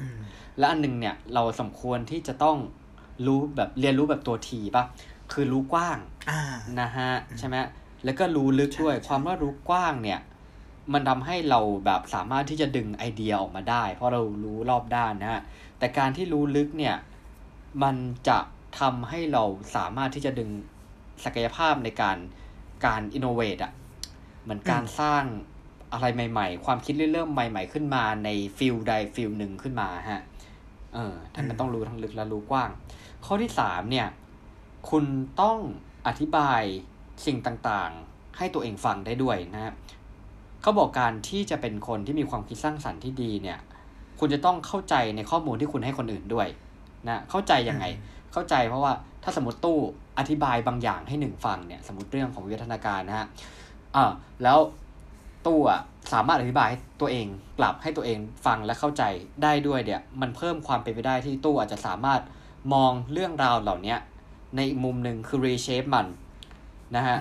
[0.00, 0.18] อืม
[0.58, 2.56] และอันหนึงเนี่ยเราสมควรที่จะต้อง
[3.26, 4.84] รู้แบบเรียนรู้แบบตัวทีป่ะ
[5.32, 5.98] คือรู้กว้าง
[6.30, 6.42] อ่า
[6.80, 7.56] นะฮะใช่ไหม
[8.04, 10.20] แล้วก็รู้ลึกด้วยใช่ใช่ความว่ารู้กว้างเนี่ย
[10.92, 15.42] มันทำให้เราแบบสามารถที่จะดึงไอเดียออกมาได้ เพราะเรารู้รอบด้านนะฮะ
[15.78, 16.96] แต่การที่รู้ลึกเนี่ย
[17.82, 17.96] มัน
[18.28, 18.38] จะ
[18.80, 19.42] ทำให้เรา
[19.76, 20.50] สามารถที่จะดึง
[21.24, 22.18] ศักยภาพในการ
[22.86, 23.72] การ innovate อะ
[24.42, 25.24] เหมือนการสร้าง
[25.92, 28.28] อะไรใหม่ ๆ ความคิดริเริ่มใหม่ ๆ ขึ้นมาใน
[28.58, 30.22] field ใด field หนึ่งขึ้นมาฮะ
[30.94, 32.70] เออท่านมันต้องรู้ทั้งลึกและรู้กว้าง
[33.24, 34.08] ข้อที่สามเนี่ย
[34.90, 35.04] คุณ
[35.40, 35.58] ต้อง
[36.06, 36.62] อธิบาย
[37.26, 39.74] สิ่งต่างๆ ให้ตัวเองฟังได้ด้วยนะครับ
[40.62, 43.58] เขาบอกการที่จะเป็นคนที่มีความคิดสร้างสรรค์ที่ดีเนี่ย
[44.18, 46.48] คุณจะต้องเข้าใจในข้อมูลที่คุณให้คนอื่นด้วย
[47.08, 47.84] นะเข้าใจยังไง
[48.36, 48.92] เข้าใจเพราะว่า
[49.24, 49.78] ถ้าสมมติตู้
[50.18, 53.26] อธิบายบางอย่างให้หนึ่งฟังเนี่ยสมมติเรื่องของวิวัฒนาการนะฮะ
[53.96, 54.12] อ่า
[54.42, 54.58] แล้ว
[55.46, 55.80] ตู้อะ
[56.12, 57.26] สามารถอธิบายให้ตัวเอง
[57.58, 59.02] กลับให้ตัวเองฟังและเข้าใจ
[59.42, 62.20] ได้ด้วยเนี่ยมันเพิ่มความเป็นไปได้ที่ตู้อาจจะสามารถ
[62.74, 63.96] มองเรื่องราวเหล่านี้
[64.56, 66.06] ในอีกมุมหนึ่งคือ reshape มัน
[66.96, 67.18] นะฮะ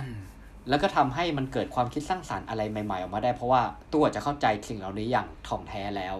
[0.69, 3.61] แล้วก็ทำให้มันเกิดความคิดสร้างสารรค์อะไรใหม่ ๆ ออกมาได้ เพราะว่า
[3.93, 6.15] ตัวจะเข้าใจสิ่งเหล่านี้อย่างถ่องแท้แล้ว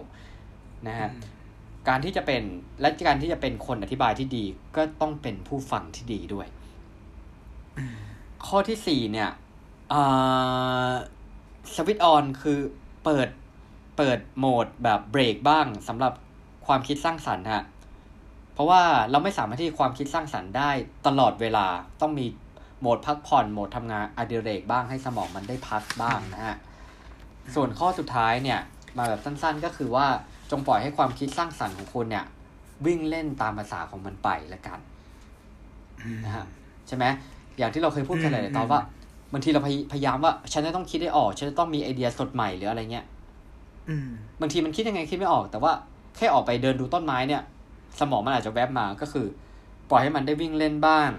[0.88, 1.08] นะฮะ
[1.88, 2.42] การที่จะเป็น
[2.80, 4.44] และการที่จะเป็นคนอธิบายที่ดี
[4.76, 6.46] ก็ต้องเป็นผู้ฟังที่ดีด้วย
[8.46, 9.30] ข้อที่สี่เนี่ย
[11.74, 12.58] สวิตออนคือ
[13.04, 13.28] เปิด
[13.96, 16.12] เปิดโหมดแบบเบรกบ้างสำหรับ
[16.66, 17.64] ความคิดสร้างสรรค์ฮะ
[18.54, 20.70] เพราะว่าเราไม่สามารถที่ความคิดสร้างสรรค์ได้
[21.06, 21.66] ตลอดเวลา
[22.00, 22.26] ต้องมี
[22.80, 26.56] โหมดพักผ่อนโหมดทำงานอดิเรกบ้างให้สมองมันได้พักบ้างนะฮะ
[27.54, 28.60] ส่วนข้อสุดท้ายเนี่ย
[28.98, 30.06] มาแบบสั้นๆก็คือว่า
[30.50, 32.24] จงปล่อยให้ความคิดสร้างสรรค์ของคุณเนี่ย
[32.86, 34.78] วิ่งเล่นตามภาษาของมันไปละกัน
[36.02, 36.46] อืมนะฮะ
[36.86, 37.04] ใช่ไหม
[37.58, 38.80] อย่างที่เราเคยพูดกันหอืมลายๆตอนว่า
[39.32, 43.06] บางทีเราพยพยายามว่า ฉันจะต้องคิดได้ออก ฉันจะต้องมีไอเดียสดใหม่หรืออะไรเงี้ย
[43.88, 44.08] อืม
[44.40, 45.72] บางทีมันคิดยังไงคิดไม่ออก แต่ว่า
[46.16, 47.42] แค่ออกไปเดินดูต้นไม้เนี่ย
[48.00, 49.26] สมองมันอาจจะแวบมาก็คือ
[49.90, 51.10] ปล่อยให้มันได้วิ่งเล่นบ้าง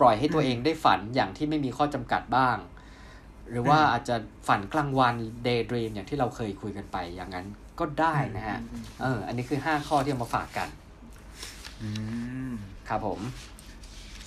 [0.00, 2.56] ปล่อยให้ตัวเองได้ฝันอย่างที่ไม่มีข้อจำกัดบ้าง
[3.50, 4.16] หรือว่าอาจจะ
[4.48, 5.14] ฝันกลางวัน
[5.46, 7.46] day dream อย่างที่เราเคยคุยกันไปอย่างนั้น
[7.80, 10.68] ก็ได้นะฮะอืมเออ อันนี้คือห้าข้อที่เอามาฝากกัน
[11.82, 11.88] อื
[12.48, 12.52] ม
[12.88, 13.20] ครับผม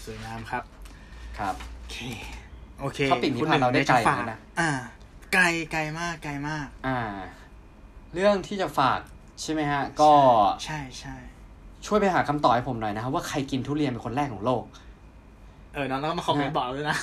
[0.03, 0.63] สวยงามครับ
[1.39, 1.97] ครับโอเค
[2.79, 4.71] โอเค topic นี้คุณพาเราได้หนึ่งไกลจะฝากเหมือนกันนะอ่า
[5.33, 6.99] ไกลไกลมากไกลมาก อ่า
[8.13, 8.99] เรื่องที่จะฝาก
[9.41, 10.11] ใช่ไหมฮะ ก็
[10.65, 11.15] ใช่ใช่
[11.85, 14.63] ช่วยไปหาคำตอบให้ผมหน่อยนะครับว่าใครกินทุเรียนเป็นคนแรกของโลก
[15.73, 16.97] เออน้องต้องมาคอมเมนต์บอกด้วยนะ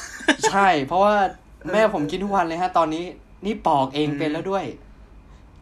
[0.50, 1.14] ใช่ เพราะว่า
[1.72, 3.04] แม่ผมกินทุกวันเลยฮะ ตอนนี้
[3.46, 4.64] นี่ปอกเองอืมเป็นแล้วด้วย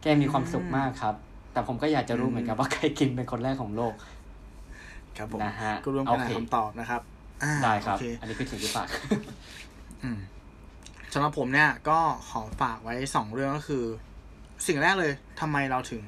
[0.01, 1.15] แกมีความสุขอืมมากครับ
[1.53, 3.93] แต่ผมก็อยากจะรู้อืมเหมือนกันว่าใครกินเป็นคนแรกของโลก
[5.17, 7.01] ครับผมนะฮะก็ร่วมกันโอหาเคคำตอบนะครับ
[7.43, 8.87] อ่าได้ครับโอเคอันนี้คือสิ่งที่ฝาก
[10.03, 10.19] อืม
[11.13, 13.83] สำหรับผมเนี่ย ก็ขอฝากไว้สองเรื่องก็คือ
[14.67, 16.03] สิ่งแรกเลยทำไมเราถึง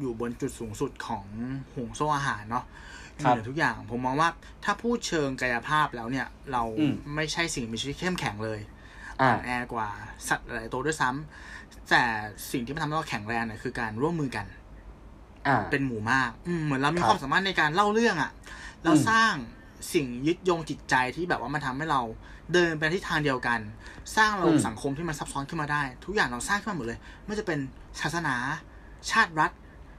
[0.00, 1.24] อยู่บนจุดสูงสุดของ
[1.74, 2.64] ห่วงโซ่อาหารเนาะ
[3.16, 4.28] มีครับเหนือทุกอย่าง ผมมองว่า
[4.64, 8.60] ถ้าพูดเชิงกายภาพแล้วเนี่ย เราอืมไม่ใช่สิ่งมีชีวิตเข้มแข็งเลย
[9.20, 9.88] อ่าอ่อนแอกว่า
[10.28, 11.59] สัตว์หลายตัวด้วยซ้ำ
[11.90, 12.02] แต่
[12.52, 14.46] สิ่งที่มันทำให้เราแข็งแรงเนี่ยคือการร่วมมือกัน
[15.46, 18.30] อ่าเป็นหมู่มาก อืมเหมือนเรามีครับความสามารถในการเล่าเรื่องอะ่ะ
[18.84, 19.32] เราอืมสร้าง
[19.92, 22.00] สิ่งยึดโยงจิตใจที่แบบว่ามันทำให้เรา
[22.52, 23.60] เดินไปทิศทางเดียวกัน
[24.16, 27.58] สร้างระบบสังคมที่มันซับซ้อนขึ้นมาได้ ทุกอย่างเราสร้างขึ้นมาหมดเลยไม่ว่าจะเป็น
[28.00, 28.34] ศาสนา
[29.10, 29.50] ชาติรัฐ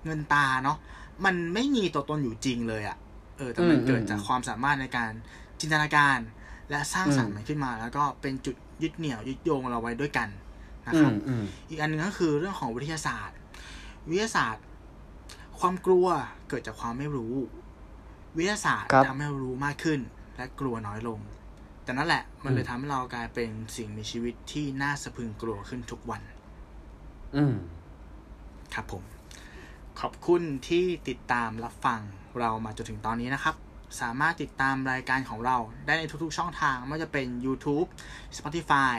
[0.05, 0.77] เงินตาเนาะ
[1.25, 2.97] มันไม่มีตัวตนอยู่จริงเลยอะ่ะ
[3.37, 5.11] เออแต่มันอืมเกิดอืมจากความสามารถในการ
[5.59, 6.17] จินตนาการ
[6.69, 10.27] และสร้างสรรค์อืมมันขึ้นมา แล้วก็เป็นจุดยึดเหนี่ยวยึดโยงเราไว้ด้วยกัน
[10.85, 13.37] นะอืครับมอืมอีกอันหนึงก็คือเรื่องของวิทยาศาสตร์
[14.09, 14.63] วิทยาศาสตร์
[15.59, 16.07] ความกลัว
[16.47, 17.33] เกิดจากความไม่รู้
[18.37, 19.99] วิทยาศาสตร์ครับทำให้เรารู้มากขึ้น
[20.35, 21.19] และกลัวน้อยลง
[21.83, 26.21] แต่นั่นแหละมันเลยทำให้เรากลายเป็นสิ่งมีชีวิตที่น่าสะพรึงกลัวขึ้นทุกวัน
[27.35, 27.55] อืม
[28.73, 29.03] ครับผม
[29.99, 32.01] ขอบคุณที่ติดตามรับฟัง
[32.39, 33.55] เรามาจนถึงตอนนี้นะครับ
[34.01, 37.87] สามารถติดตามรายการของเราได้ในทุกๆช่องทางไม่ว่าจะเป็น YouTube
[38.37, 38.95] Spotify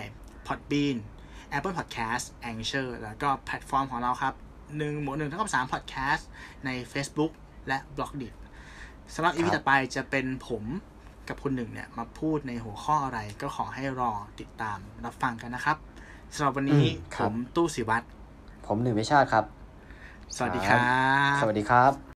[0.47, 0.97] Podbean
[1.57, 4.35] Apple Podcast Anchor แล้วก็แพลตฟอร์มของเราครับ
[4.71, 6.23] 1บวก1เท่ากับ3 Podcast
[6.65, 7.33] ใน Facebook
[7.69, 8.35] และ b l o g d i t
[9.15, 10.65] สำหรับ EP ครับต่อไปจะเป็นผม
[11.29, 15.77] กับคุณหนึ่งเนี่ยมาพูดในหัวข้ออะไรก็ขอให้รอติดตามรับฟังกันนะครับ
[16.35, 18.05] สำหรับวันนี้อืมคผรับมตู้สิวัตร
[18.67, 19.45] ผมหนึ่งวิชาติครับ
[20.37, 20.81] สวัสดีครับ
[21.41, 22.12] สวัสดีครับ